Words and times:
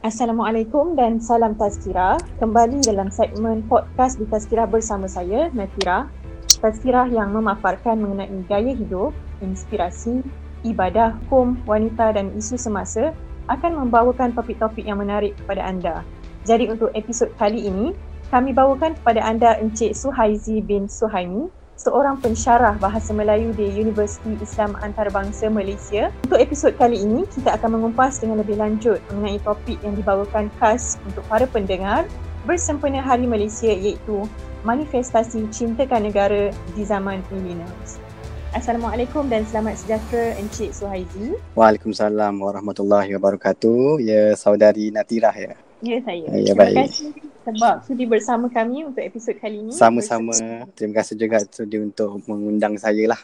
Assalamualaikum 0.00 0.96
dan 0.96 1.20
salam 1.20 1.52
Tazkirah. 1.60 2.16
Kembali 2.40 2.80
dalam 2.88 3.12
segmen 3.12 3.60
podcast 3.68 4.16
di 4.16 4.24
Tazkirah 4.24 4.64
bersama 4.64 5.04
saya, 5.04 5.52
Natira. 5.52 6.08
Tazkirah 6.56 7.04
yang 7.12 7.36
memaparkan 7.36 8.00
mengenai 8.00 8.32
gaya 8.48 8.72
hidup, 8.72 9.12
inspirasi, 9.44 10.24
ibadah, 10.64 11.20
hukum, 11.20 11.60
wanita 11.68 12.16
dan 12.16 12.32
isu 12.32 12.56
semasa 12.56 13.12
akan 13.52 13.76
membawakan 13.76 14.32
topik-topik 14.32 14.88
yang 14.88 15.04
menarik 15.04 15.36
kepada 15.44 15.68
anda. 15.68 16.00
Jadi 16.48 16.72
untuk 16.72 16.88
episod 16.96 17.28
kali 17.36 17.68
ini, 17.68 17.92
kami 18.32 18.56
bawakan 18.56 18.96
kepada 19.04 19.20
anda 19.20 19.60
Encik 19.60 19.92
Suhaizi 19.92 20.64
bin 20.64 20.88
Suhaimi 20.88 21.52
seorang 21.80 22.20
pensyarah 22.20 22.76
bahasa 22.76 23.16
Melayu 23.16 23.56
di 23.56 23.64
Universiti 23.72 24.36
Islam 24.36 24.76
Antarabangsa 24.84 25.48
Malaysia. 25.48 26.12
Untuk 26.28 26.36
episod 26.36 26.76
kali 26.76 27.00
ini, 27.00 27.24
kita 27.32 27.56
akan 27.56 27.80
mengupas 27.80 28.20
dengan 28.20 28.44
lebih 28.44 28.60
lanjut 28.60 29.00
mengenai 29.08 29.40
topik 29.40 29.80
yang 29.80 29.96
dibawakan 29.96 30.52
khas 30.60 31.00
untuk 31.08 31.24
para 31.24 31.48
pendengar 31.48 32.04
bersempena 32.44 33.00
Hari 33.00 33.24
Malaysia 33.24 33.72
iaitu 33.72 34.28
manifestasi 34.60 35.48
cintakan 35.48 36.12
negara 36.12 36.52
di 36.76 36.82
zaman 36.84 37.24
millennials. 37.32 37.96
Assalamualaikum 38.52 39.30
dan 39.32 39.48
selamat 39.48 39.80
sejahtera 39.80 40.36
Encik 40.36 40.76
Suhaizi. 40.76 41.32
Waalaikumsalam 41.56 42.34
warahmatullahi 42.44 43.16
wabarakatuh. 43.16 44.04
Ya 44.04 44.36
saudari 44.36 44.92
Natirah 44.92 45.32
ya. 45.32 45.54
Ya 45.80 45.96
saya. 46.04 46.28
Ya, 46.28 46.52
Terima 46.52 46.60
baik. 46.60 46.76
kasih 46.92 47.29
sebab 47.42 47.74
sudi 47.82 48.04
bersama 48.04 48.46
kami 48.46 48.84
untuk 48.84 49.00
episod 49.00 49.34
kali 49.36 49.60
ini. 49.60 49.72
Sama-sama. 49.72 50.34
Terima 50.76 51.00
kasih 51.00 51.16
juga 51.16 51.40
sudi 51.46 51.76
untuk 51.76 52.20
mengundang 52.24 52.76
saya 52.76 53.04
lah 53.08 53.20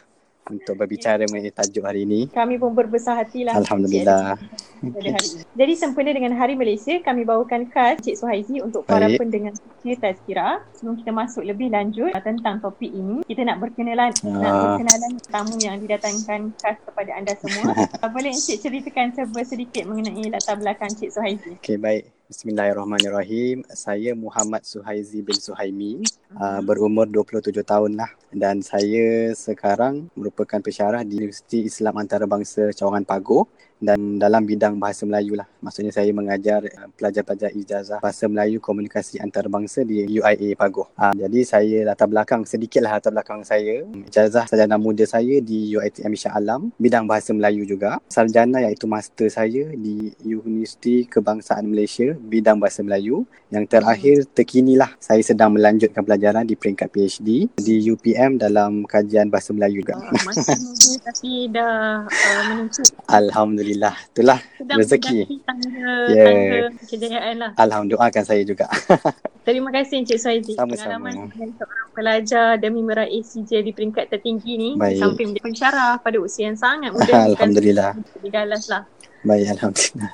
untuk 0.47 0.79
berbicara 0.79 1.27
mengenai 1.27 1.51
tajuk 1.51 1.83
hari 1.83 2.07
ini. 2.07 2.31
Kami 2.31 2.55
pun 2.55 2.71
berbesar 2.71 3.19
hatilah. 3.19 3.51
Alhamdulillah. 3.51 4.39
pada 4.79 5.09
hari 5.11 5.27
ini. 5.27 5.43
Jadi 5.51 5.73
sempena 5.75 6.15
dengan 6.15 6.31
Hari 6.33 6.55
Malaysia, 6.55 6.95
kami 7.03 7.27
bawakan 7.27 7.67
khas 7.67 7.99
Cik 7.99 8.15
Suhaizi 8.15 8.63
untuk 8.63 8.87
para 8.87 9.11
Baik. 9.11 9.19
pendengar 9.19 9.51
setia 9.51 9.99
Tazkira. 9.99 10.63
Sebelum 10.71 10.95
kita 11.03 11.11
masuk 11.11 11.43
lebih 11.43 11.67
lanjut 11.67 12.15
uh, 12.15 12.23
tentang 12.23 12.63
topik 12.63 12.87
ini, 12.87 13.27
kita 13.27 13.43
nak 13.43 13.59
berkenalan 13.59 14.15
nak 14.23 14.39
Ah. 14.47 14.79
berkenalan 14.79 15.11
tamu 15.27 15.55
yang 15.59 15.75
didatangkan 15.83 16.39
khas 16.55 16.77
kepada 16.79 17.11
anda 17.11 17.35
semua. 17.43 17.67
Uh, 17.99 18.07
Boleh 18.15 18.31
Encik 18.31 18.63
ceritakan 18.63 19.11
serba 19.11 19.43
sedikit 19.43 19.83
mengenai 19.83 20.31
latar 20.31 20.55
belakang 20.55 20.87
Cik 20.89 21.11
Suhaizi? 21.11 21.59
Okey 21.59 21.75
baik. 21.75 22.07
Bismillahirrahmanirrahim. 22.27 23.63
Saya 23.71 24.11
Muhammad 24.11 24.67
Suhaizi 24.67 25.23
bin 25.23 25.39
Suhaimi. 25.39 26.03
Uh, 26.35 26.59
berumur 26.59 27.07
27 27.07 27.55
tahun 27.63 27.95
lah. 27.95 28.11
Dan 28.35 28.59
saya 28.59 29.31
sekarang 29.31 30.11
merupakan 30.11 30.59
pensyarah 30.59 31.07
di 31.07 31.23
Universiti 31.23 31.71
Islam 31.71 31.95
Antarabangsa 32.03 32.75
Cawangan 32.75 33.07
Pagoh 33.07 33.47
dan 33.77 34.17
dalam 34.17 34.43
bidang 34.43 34.81
bahasa 34.81 35.05
Melayu 35.05 35.37
lah. 35.37 35.45
Maksudnya 35.61 35.93
saya 35.93 36.09
mengajar 36.09 36.65
uh, 36.65 36.89
pelajar-pelajar 36.97 37.53
ijazah 37.53 37.99
bahasa 38.01 38.25
Melayu 38.25 38.57
komunikasi 38.57 39.21
antarabangsa 39.21 39.85
di 39.85 40.05
UIA 40.17 40.57
Pagoh. 40.57 40.89
Uh, 40.97 41.13
jadi 41.13 41.39
saya 41.45 41.77
latar 41.85 42.09
belakang 42.09 42.41
sedikitlah 42.43 42.97
latar 42.97 43.13
belakang 43.13 43.45
saya. 43.45 43.85
Ijazah 44.09 44.49
sarjana 44.49 44.81
muda 44.81 45.05
saya 45.05 45.37
di 45.39 45.77
UiTM 45.77 46.13
Shah 46.17 46.33
Alam 46.33 46.73
bidang 46.81 47.05
bahasa 47.05 47.31
Melayu 47.31 47.69
juga. 47.69 48.01
Sarjana 48.09 48.65
iaitu 48.65 48.89
master 48.89 49.29
saya 49.29 49.69
di 49.77 50.13
Universiti 50.25 51.05
Kebangsaan 51.05 51.69
Malaysia 51.69 52.17
bidang 52.17 52.57
bahasa 52.57 52.81
Melayu. 52.81 53.29
Yang 53.53 53.65
terakhir 53.77 54.17
terkinilah 54.33 54.91
saya 54.99 55.21
sedang 55.23 55.55
melanjutkan 55.55 56.03
pelajaran 56.03 56.43
di 56.43 56.57
peringkat 56.57 56.89
PhD 56.91 57.47
di 57.55 57.75
UPM 57.87 58.41
dalam 58.41 58.83
kajian 58.83 59.29
bahasa 59.29 59.53
Melayu 59.53 59.85
juga. 59.85 60.01
Uh, 60.01 60.21
masih 60.25 60.57
muda 60.57 60.93
tapi 61.05 61.31
dah 61.53 62.03
uh, 62.03 62.41
menuntut 62.49 62.89
Alhamdulillah. 63.21 63.66
Itulah 63.75 64.39
sedang 64.55 64.77
Rezeki. 64.79 65.19
Ya. 65.27 66.23
tangga 66.23 66.71
kejayaan 66.87 67.35
lah. 67.41 67.51
Alhamdulillah 67.57 67.97
doakan 67.97 68.23
saya 68.23 68.41
juga. 68.45 68.69
Terima 69.47 69.71
kasih 69.73 70.03
Encik 70.03 70.19
Suhaizi. 70.21 70.53
Sama-sama. 70.53 71.09
Pengalaman 71.09 71.31
seorang 71.55 71.87
pelajar 71.95 72.47
demi 72.61 72.85
meraih 72.85 73.23
CJ 73.23 73.65
di 73.65 73.71
peringkat 73.73 74.11
tertinggi 74.11 74.53
ni 74.59 74.69
Baik. 74.77 75.01
sampai 75.01 75.23
menjadi 75.23 75.43
pensyarah 75.43 75.91
pada 76.03 76.17
usia 76.21 76.53
yang 76.53 76.59
sangat 76.59 76.91
muda. 76.93 77.13
Alhamdulillah. 77.33 77.91
Lebih 78.21 78.31
galas 78.31 78.69
lah. 78.69 78.83
Baik, 79.27 79.59
Alhamdulillah. 79.59 80.11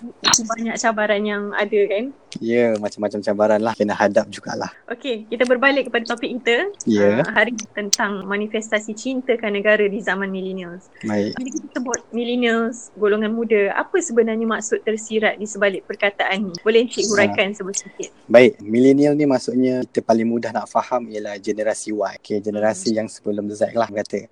Banyak 0.57 0.75
cabaran 0.81 1.22
yang 1.22 1.44
ada 1.53 1.81
kan. 1.85 2.09
Ya, 2.41 2.74
macam-macam 2.81 3.19
cabaran 3.22 3.62
lah. 3.62 3.78
Kena 3.78 3.94
hadap 3.94 4.25
jugalah. 4.34 4.74
Okey, 4.90 5.29
kita 5.29 5.46
berbalik 5.46 5.94
kepada 5.94 6.18
topik 6.18 6.34
kita. 6.41 6.74
Ya, 6.90 7.06
Uh, 7.13 7.22
hari 7.29 7.53
tentang 7.78 8.25
manifestasi 8.25 8.96
cintakan 8.97 9.53
negara 9.53 9.85
di 9.85 10.01
zaman 10.01 10.34
millennials. 10.34 10.90
baik. 11.06 11.38
Bila 11.38 11.50
kita 11.53 11.68
sebut 11.78 12.00
millennials, 12.09 12.90
golongan 12.97 13.29
muda, 13.35 13.75
apa 13.78 14.01
sebenarnya 14.01 14.50
maksud 14.50 14.81
tersirat 14.81 15.38
di 15.38 15.45
sebalik 15.45 15.85
perkataan 15.85 16.50
ni? 16.50 16.56
Boleh 16.66 16.90
Encik 16.90 17.06
huraikan 17.12 17.53
sebut 17.53 17.75
sedikit? 17.78 18.09
Baik, 18.25 18.57
millennial 18.66 19.13
ni 19.13 19.30
maksudnya 19.30 19.85
kita 19.85 20.01
paling 20.01 20.25
mudah 20.25 20.50
nak 20.50 20.66
faham 20.66 21.06
ialah 21.12 21.38
generasi 21.38 21.94
Y. 21.94 22.13
Okay, 22.18 22.41
generasi 22.41 22.97
yang 22.97 23.06
sebelum 23.06 23.45
Z 23.53 23.78
lah 23.78 23.91
kata. 23.94 24.25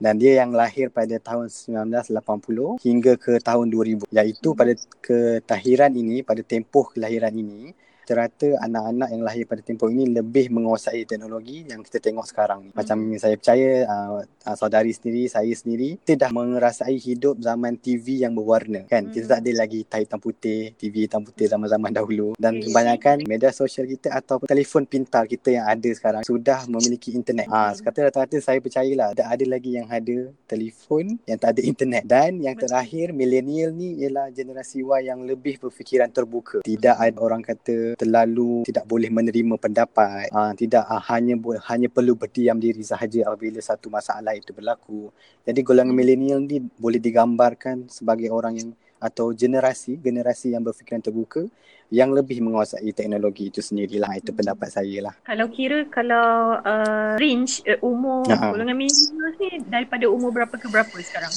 Dan 0.00 0.16
dia 0.16 0.40
yang 0.40 0.56
lahir 0.56 0.88
pada 0.88 1.12
tahun 1.20 1.52
1980 1.52 2.80
hingga 2.80 3.12
ke 3.20 3.36
tahun 3.36 3.68
2000. 3.68 4.08
Iaitu 4.08 4.56
pada 4.56 4.72
ketahiran 5.04 5.92
ini, 5.92 6.24
pada 6.24 6.40
tempoh 6.40 6.88
kelahiran 6.88 7.36
ini, 7.36 7.76
rata 8.08 8.48
anak-anak 8.62 9.08
yang 9.10 9.22
lahir 9.26 9.44
pada 9.50 9.60
tempoh 9.66 9.90
ini 9.90 10.06
lebih 10.06 10.54
menguasai 10.54 11.04
teknologi 11.04 11.66
yang 11.66 11.82
kita 11.82 11.98
tengok 11.98 12.26
sekarang 12.30 12.68
ni. 12.68 12.70
Macam 12.72 12.96
saya 13.18 13.34
percaya 13.34 13.84
uh, 13.90 14.22
uh, 14.22 14.56
saudari 14.56 14.94
sendiri, 14.94 15.26
saya 15.26 15.50
sendiri, 15.50 15.98
kita 16.06 16.28
dah 16.28 16.30
merasai 16.30 16.96
hidup 16.96 17.42
zaman 17.42 17.74
TV 17.80 18.22
yang 18.22 18.36
berwarna 18.36 18.86
kan. 18.86 19.10
Kita 19.10 19.36
tak 19.36 19.42
ada 19.42 19.66
lagi 19.66 19.82
hitam 19.82 20.22
putih, 20.22 20.72
TV 20.78 21.10
hitam 21.10 21.26
putih 21.26 21.50
zaman-zaman 21.50 21.90
dahulu 21.90 22.38
dan 22.38 22.60
Ya, 22.60 22.68
ya. 22.68 22.72
kebanyakan 22.76 23.16
media 23.24 23.50
sosial 23.56 23.88
kita 23.88 24.12
atau 24.12 24.36
telefon 24.44 24.84
pintar 24.84 25.24
kita 25.24 25.48
yang 25.56 25.64
ada 25.64 25.90
sekarang 25.96 26.22
sudah 26.22 26.68
memiliki 26.68 27.16
internet. 27.16 27.48
Ah, 27.48 27.72
kata 27.72 28.12
rata-rata 28.12 28.36
saya 28.36 28.60
percayalah 28.60 29.16
tak 29.16 29.28
ada 29.32 29.44
lagi 29.48 29.80
yang 29.80 29.88
ada 29.88 30.28
telefon 30.44 31.16
yang 31.24 31.38
tak 31.40 31.56
ada 31.56 31.60
internet 31.64 32.04
dan 32.04 32.36
yang 32.38 32.52
Betul. 32.54 32.68
terakhir 32.68 33.06
millennial 33.16 33.72
ni 33.72 33.96
ialah 34.04 34.28
generasi 34.28 34.84
Y 34.84 35.08
yang 35.08 35.24
lebih 35.24 35.56
berfikiran 35.56 36.12
terbuka. 36.12 36.60
Tidak 36.60 36.96
ada 37.00 37.16
orang 37.16 37.40
kata 37.40 37.89
terlalu 37.96 38.66
tidak 38.66 38.84
boleh 38.84 39.08
menerima 39.08 39.54
pendapat. 39.56 40.28
Ah, 40.34 40.52
tidak 40.54 40.84
ah, 40.86 41.02
hanya 41.10 41.34
hanya 41.70 41.88
perlu 41.90 42.18
berdiam 42.18 42.58
diri 42.58 42.82
sahaja 42.82 43.30
apabila 43.30 43.58
satu 43.62 43.88
masalah 43.88 44.34
itu 44.36 44.50
berlaku. 44.52 45.10
Jadi 45.46 45.60
golongan 45.64 45.94
millennial 45.94 46.42
ni 46.42 46.60
boleh 46.60 47.00
digambarkan 47.00 47.88
sebagai 47.88 48.28
orang 48.30 48.54
yang 48.58 48.70
atau 49.00 49.32
generasi 49.32 49.96
generasi 49.96 50.52
yang 50.52 50.62
berfikiran 50.62 51.00
terbuka 51.00 51.48
yang 51.90 52.14
lebih 52.14 52.38
menguasai 52.38 52.94
teknologi 52.94 53.50
itu 53.50 53.58
sendirilah 53.58 54.14
itu 54.14 54.30
pendapat 54.30 54.70
saya 54.70 55.10
lah. 55.10 55.14
Kalau 55.26 55.50
kira 55.50 55.88
kalau 55.90 56.60
uh, 56.62 57.18
range 57.18 57.66
uh, 57.66 57.82
umur 57.82 58.22
golongan 58.30 58.78
millennials 58.78 59.36
ni 59.42 59.58
daripada 59.66 60.06
umur 60.06 60.30
berapa 60.30 60.54
ke 60.54 60.70
berapa 60.70 60.94
sekarang? 61.02 61.34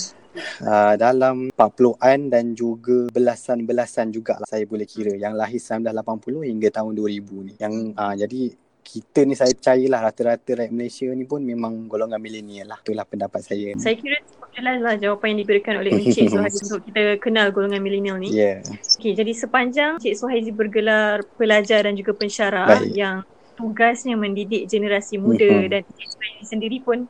Uh, 0.66 0.98
dalam 0.98 1.54
40-an 1.54 2.20
dan 2.34 2.58
juga 2.58 3.06
belasan-belasan 3.14 4.10
jugalah 4.10 4.46
saya 4.50 4.66
boleh 4.66 4.86
kira 4.90 5.14
yang 5.14 5.38
lahir 5.38 5.62
1980 5.62 6.50
hingga 6.50 6.70
tahun 6.74 6.94
2000 6.98 7.48
ni. 7.50 7.54
Yang 7.62 7.74
uh, 7.98 8.14
jadi 8.18 8.42
kita 8.84 9.24
ni 9.24 9.34
saya 9.34 9.50
percayalah 9.50 10.00
rata-rata 10.04 10.52
rakyat 10.54 10.70
Malaysia 10.70 11.08
ni 11.08 11.24
pun 11.24 11.40
memang 11.40 11.88
golongan 11.88 12.20
milenial 12.20 12.68
lah. 12.68 12.78
Itulah 12.78 13.04
pendapat 13.04 13.40
saya. 13.42 13.72
Saya 13.76 13.96
kira 13.96 14.20
jelas 14.52 14.78
lah 14.78 14.94
jawapan 14.96 15.34
yang 15.34 15.40
diberikan 15.42 15.74
oleh 15.80 15.92
Encik 15.94 16.28
Suhaizi 16.36 16.62
untuk 16.66 16.84
kita 16.86 17.18
kenal 17.18 17.50
golongan 17.50 17.80
milenial 17.80 18.20
ni. 18.20 18.30
Yeah. 18.30 18.62
Okey, 19.00 19.16
jadi 19.16 19.32
sepanjang 19.32 19.98
Encik 19.98 20.14
Suhaizi 20.14 20.52
bergelar 20.52 21.24
pelajar 21.34 21.88
dan 21.88 21.96
juga 21.96 22.12
pensyarah 22.12 22.68
Baik. 22.78 22.92
yang 22.92 23.16
tugasnya 23.54 24.14
mendidik 24.14 24.66
generasi 24.66 25.16
muda 25.16 25.48
Mhm. 25.48 25.70
dan 25.70 25.82
Encik 25.88 26.08
Suhaizi 26.10 26.44
sendiri 26.46 26.78
pun 26.80 27.08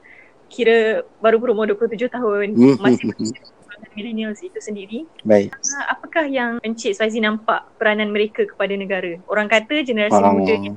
kira 0.48 1.02
baru 1.18 1.42
berumur 1.42 1.66
27 1.68 2.08
tahun 2.08 2.54
Mhm. 2.54 2.78
masih 2.78 3.10
golongan 3.10 3.92
millennials 3.92 4.40
itu 4.40 4.60
sendiri. 4.60 5.10
Baik. 5.24 5.52
Ah, 5.74 5.98
Apakah 5.98 6.30
yang 6.30 6.62
Encik 6.62 6.94
Suhaizi 6.94 7.18
nampak 7.18 7.66
peranan 7.76 8.08
mereka 8.08 8.46
kepada 8.46 8.72
negara? 8.72 9.18
Orang 9.26 9.50
kata 9.50 9.82
generasi 9.82 10.14
Orang 10.14 10.40
muda 10.40 10.54
ni 10.54 10.70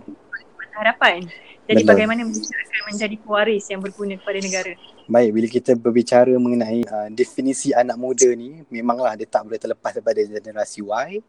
harapan. 0.76 1.24
Jadi 1.66 1.82
Betul. 1.82 1.90
bagaimana 1.90 2.20
akan 2.22 2.82
menjadi 2.94 3.16
pewaris 3.18 3.64
yang 3.66 3.80
berguna 3.82 4.14
kepada 4.22 4.38
negara? 4.38 4.72
Baik, 5.10 5.30
bila 5.34 5.46
kita 5.50 5.72
berbicara 5.74 6.34
mengenai 6.38 6.86
uh, 6.86 7.08
definisi 7.10 7.74
anak 7.74 7.98
muda 7.98 8.30
ni, 8.38 8.62
memanglah 8.70 9.18
dia 9.18 9.26
tak 9.26 9.50
boleh 9.50 9.58
terlepas 9.58 9.90
daripada 9.98 10.22
generasi 10.22 10.82
Y 10.82 11.22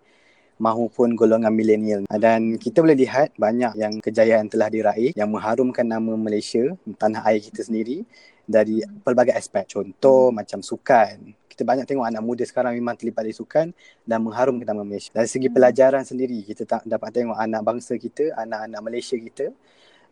maupun 0.62 1.14
golongan 1.14 1.54
milenial. 1.54 2.02
Dan 2.10 2.58
kita 2.58 2.82
boleh 2.82 2.98
lihat 2.98 3.34
banyak 3.38 3.78
yang 3.78 3.94
kejayaan 4.02 4.50
telah 4.50 4.70
diraih 4.70 5.14
yang 5.14 5.30
mengharumkan 5.30 5.86
nama 5.86 6.14
Malaysia, 6.18 6.74
tanah 6.98 7.26
air 7.30 7.42
kita 7.42 7.66
sendiri 7.66 8.06
dari 8.46 8.82
pelbagai 9.06 9.34
aspek. 9.34 9.66
Contoh 9.70 10.34
macam 10.34 10.62
sukan. 10.62 11.34
Kita 11.58 11.66
banyak 11.66 11.90
tengok 11.90 12.06
anak 12.06 12.22
muda 12.22 12.46
sekarang 12.46 12.78
memang 12.78 12.94
terlibat 12.94 13.26
di 13.26 13.34
sukan 13.34 13.74
dan 14.06 14.22
mengharumkan 14.22 14.78
nama 14.78 14.86
Malaysia. 14.86 15.10
Dari 15.10 15.26
segi 15.26 15.50
pelajaran 15.50 16.06
sendiri, 16.06 16.46
kita 16.46 16.70
tak 16.70 16.86
dapat 16.86 17.10
tengok 17.10 17.34
anak 17.34 17.66
bangsa 17.66 17.98
kita, 17.98 18.30
anak-anak 18.38 18.78
Malaysia 18.86 19.18
kita 19.18 19.50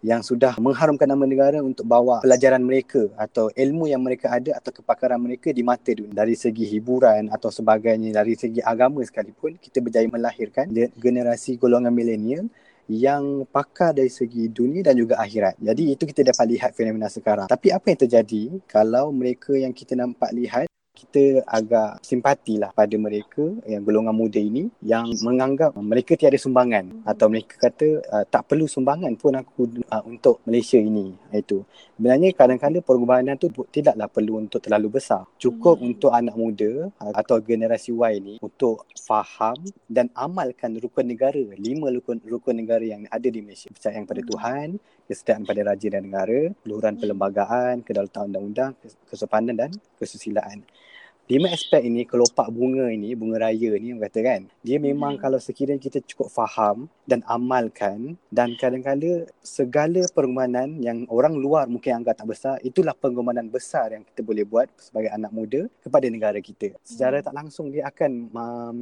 yang 0.01 0.25
sudah 0.25 0.57
mengharumkan 0.57 1.05
nama 1.05 1.21
negara 1.29 1.61
untuk 1.61 1.85
bawa 1.85 2.25
pelajaran 2.25 2.65
mereka 2.65 3.13
atau 3.13 3.53
ilmu 3.53 3.85
yang 3.85 4.01
mereka 4.01 4.33
ada 4.33 4.57
atau 4.57 4.73
kepakaran 4.73 5.21
mereka 5.21 5.53
di 5.53 5.61
mata 5.61 5.93
dunia 5.93 6.17
dari 6.17 6.33
segi 6.33 6.65
hiburan 6.65 7.29
atau 7.29 7.53
sebagainya 7.53 8.09
dari 8.09 8.33
segi 8.33 8.65
agama 8.65 9.05
sekalipun 9.05 9.61
kita 9.61 9.85
berjaya 9.85 10.09
melahirkan 10.09 10.65
generasi 10.97 11.61
golongan 11.61 11.93
milenial 11.93 12.49
yang 12.89 13.45
pakar 13.49 13.93
dari 13.93 14.09
segi 14.09 14.49
dunia 14.49 14.81
dan 14.81 14.97
juga 14.97 15.21
akhirat. 15.21 15.61
Jadi 15.61 15.93
itu 15.93 16.09
kita 16.09 16.21
dapat 16.25 16.45
lihat 16.57 16.73
fenomena 16.73 17.09
sekarang. 17.09 17.45
Tapi 17.49 17.69
apa 17.69 17.85
yang 17.89 17.99
terjadi 18.01 18.43
kalau 18.65 19.13
mereka 19.13 19.53
yang 19.53 19.73
kita 19.73 19.93
nampak 19.93 20.33
lihat 20.33 20.65
kita 20.95 21.43
agak 21.43 21.99
simpatilah 21.99 22.71
pada 22.71 22.95
mereka 22.95 23.43
yang 23.67 23.83
golongan 23.83 24.15
muda 24.15 24.39
ini 24.39 24.71
yang 24.79 25.11
menganggap 25.19 25.75
mereka 25.75 26.15
tiada 26.15 26.39
sumbangan. 26.39 27.03
Atau 27.03 27.27
mereka 27.27 27.59
kata 27.59 27.99
uh, 28.07 28.23
tak 28.25 28.47
perlu 28.47 28.65
sumbangan 28.65 29.11
pun 29.19 29.35
aku 29.35 29.83
uh, 29.91 30.03
untuk 30.07 30.39
Malaysia 30.47 30.79
ini. 30.79 31.11
Itu. 31.35 31.67
Sebenarnya 31.99 32.31
kadang-kadang 32.31 32.79
perubahan 32.79 33.35
tu 33.35 33.51
tidaklah 33.67 34.07
perlu 34.07 34.47
untuk 34.47 34.63
terlalu 34.63 34.97
besar. 34.97 35.27
Cukup 35.35 35.83
hmm. 35.83 35.87
untuk 35.91 36.11
anak 36.15 36.35
muda 36.39 36.87
uh, 37.03 37.13
atau 37.13 37.43
generasi 37.43 37.91
Y 37.91 38.13
ini 38.15 38.33
untuk 38.39 38.87
faham 38.95 39.59
dan 39.91 40.07
amalkan 40.15 40.79
rukun 40.79 41.11
negara 41.11 41.43
lima 41.59 41.91
rukun 41.91 42.23
rukun 42.23 42.55
negara 42.55 42.85
yang 42.87 43.03
ada 43.11 43.27
di 43.27 43.43
Malaysia. 43.43 43.67
Percaya 43.67 43.99
pada 44.07 44.23
hmm. 44.23 44.29
Tuhan 44.31 44.67
kesetiaan 45.05 45.45
pada 45.45 45.61
raja 45.61 45.87
dan 45.93 46.09
negara 46.09 46.49
luhuran 46.65 46.97
perlembagaan 46.97 47.85
kedaulatan 47.85 48.33
undang-undang 48.33 48.71
kesopanan 49.09 49.55
dan 49.55 49.71
kesusilaan 50.01 50.65
lima 51.25 51.49
aspek 51.49 51.81
ini 51.81 52.05
kelopak 52.05 52.53
bunga 52.53 52.85
ini 52.85 53.17
bunga 53.17 53.49
raya 53.49 53.73
ni 53.81 53.89
yang 53.89 53.97
kata 53.97 54.21
kan 54.21 54.41
dia 54.61 54.77
memang 54.77 55.17
hmm. 55.17 55.21
kalau 55.25 55.41
sekiranya 55.41 55.81
kita 55.81 55.97
cukup 56.05 56.29
faham 56.29 56.85
dan 57.09 57.25
amalkan 57.25 58.13
dan 58.29 58.53
kadang-kadang 58.53 59.25
segala 59.41 60.05
pergumulan 60.13 60.77
yang 60.85 61.09
orang 61.09 61.33
luar 61.33 61.65
mungkin 61.65 61.97
anggap 61.97 62.21
tak 62.21 62.29
besar 62.29 62.61
itulah 62.61 62.93
pergumulan 62.93 63.49
besar 63.49 63.97
yang 63.97 64.05
kita 64.05 64.21
boleh 64.21 64.45
buat 64.45 64.69
sebagai 64.77 65.09
anak 65.09 65.33
muda 65.33 65.65
kepada 65.81 66.05
negara 66.13 66.37
kita 66.37 66.77
secara 66.85 67.17
hmm. 67.17 67.25
tak 67.25 67.33
langsung 67.33 67.73
dia 67.73 67.89
akan 67.89 68.11
um, 68.29 68.77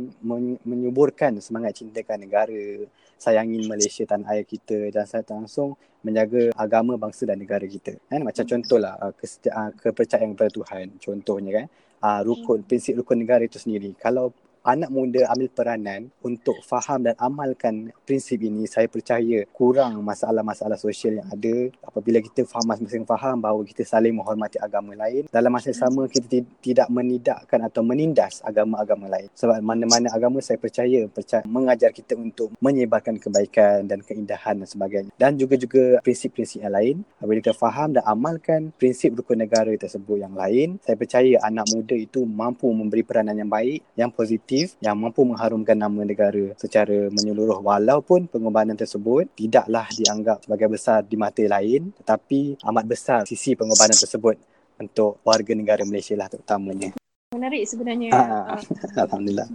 menyuburkan 0.68 1.40
semangat 1.40 1.80
cintakan 1.80 2.28
negara 2.28 2.84
sayangin 3.16 3.64
Malaysia 3.72 4.04
tanah 4.04 4.36
air 4.36 4.44
kita 4.44 4.92
dan 4.92 5.08
saya 5.08 5.24
tak 5.24 5.40
langsung 5.40 5.80
menjaga 6.04 6.52
agama 6.60 7.00
bangsa 7.00 7.24
dan 7.24 7.40
negara 7.40 7.64
kita 7.64 7.96
kan 8.12 8.20
macam 8.20 8.44
hmm. 8.44 8.52
contohlah 8.52 9.00
uh, 9.00 9.16
kesetiaan 9.16 9.72
kepercayaan 9.80 10.36
kepada 10.36 10.52
Tuhan 10.52 10.86
contohnya 11.00 11.52
kan 11.64 11.68
uh, 12.04 12.22
rukun 12.28 12.68
prinsip 12.68 13.00
rukun 13.00 13.24
negara 13.24 13.48
itu 13.48 13.56
sendiri. 13.56 13.96
Kalau 13.96 14.36
anak 14.64 14.90
muda 14.90 15.28
ambil 15.36 15.52
peranan 15.52 16.02
untuk 16.24 16.64
faham 16.64 17.04
dan 17.04 17.20
amalkan 17.20 17.92
prinsip 18.08 18.40
ini 18.40 18.64
saya 18.64 18.88
percaya 18.88 19.44
kurang 19.52 20.00
masalah-masalah 20.08 20.80
sosial 20.80 21.20
yang 21.20 21.28
ada. 21.28 21.68
Apabila 21.84 22.24
kita 22.24 22.48
faham 22.48 22.72
masing-masing 22.72 23.04
faham 23.04 23.44
bahawa 23.44 23.62
kita 23.68 23.84
saling 23.84 24.16
menghormati 24.16 24.56
agama 24.64 24.96
lain 24.96 25.28
dalam 25.28 25.52
masa 25.52 25.76
yang 25.76 25.84
sama 25.84 26.08
kita 26.08 26.48
tidak 26.64 26.88
menidakkan 26.88 27.60
atau 27.68 27.84
menindas 27.84 28.40
agama-agama 28.40 29.12
lain. 29.12 29.28
Sebab 29.36 29.60
mana-mana 29.60 30.08
agama 30.16 30.40
saya 30.40 30.56
percaya 30.56 31.04
percaya 31.12 31.44
mengajar 31.44 31.92
kita 31.92 32.16
untuk 32.16 32.56
menyebarkan 32.64 33.20
kebaikan 33.20 33.84
dan 33.84 34.00
keindahan 34.00 34.64
dan 34.64 34.68
sebagainya. 34.68 35.12
Dan 35.20 35.36
juga-juga 35.36 36.00
prinsip-prinsip 36.00 36.64
yang 36.64 36.72
lain. 36.72 36.96
Apabila 37.20 37.44
kita 37.44 37.56
faham 37.56 38.00
dan 38.00 38.04
amalkan 38.08 38.72
prinsip 38.80 39.12
rukun 39.20 39.44
negara 39.44 39.76
tersebut 39.76 40.24
yang 40.24 40.32
lain 40.34 40.80
saya 40.80 40.96
percaya 40.96 41.36
anak 41.44 41.68
muda 41.74 41.96
itu 41.98 42.24
mampu 42.24 42.70
memberi 42.72 43.04
peranan 43.04 43.36
yang 43.36 43.52
baik 43.52 43.84
yang 44.00 44.12
positif 44.14 44.53
aktif 44.54 44.78
yang 44.86 45.02
mampu 45.02 45.26
mengharumkan 45.26 45.74
nama 45.74 46.06
negara 46.06 46.54
secara 46.62 47.10
menyeluruh 47.10 47.58
walaupun 47.66 48.30
pengorbanan 48.30 48.78
tersebut 48.78 49.26
tidaklah 49.34 49.90
dianggap 49.90 50.46
sebagai 50.46 50.70
besar 50.70 51.02
di 51.02 51.18
mata 51.18 51.42
lain 51.42 51.90
tetapi 51.98 52.62
amat 52.62 52.86
besar 52.86 53.20
sisi 53.26 53.58
pengorbanan 53.58 53.98
tersebut 53.98 54.38
untuk 54.78 55.18
warga 55.26 55.58
negara 55.58 55.82
Malaysia 55.90 56.14
lah 56.14 56.30
terutamanya. 56.30 56.94
Menarik 57.34 57.66
sebenarnya 57.66 58.14
ah, 58.14 58.62
uh, 58.62 59.02
Alhamdulillah 59.10 59.50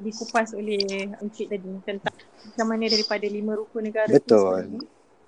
dikupas 0.00 0.56
oleh 0.56 1.12
Encik 1.20 1.52
tadi 1.52 1.68
tentang 1.84 2.16
macam 2.16 2.66
mana 2.72 2.88
daripada 2.88 3.28
lima 3.28 3.52
rukun 3.60 3.92
negara 3.92 4.08
Betul. 4.08 4.80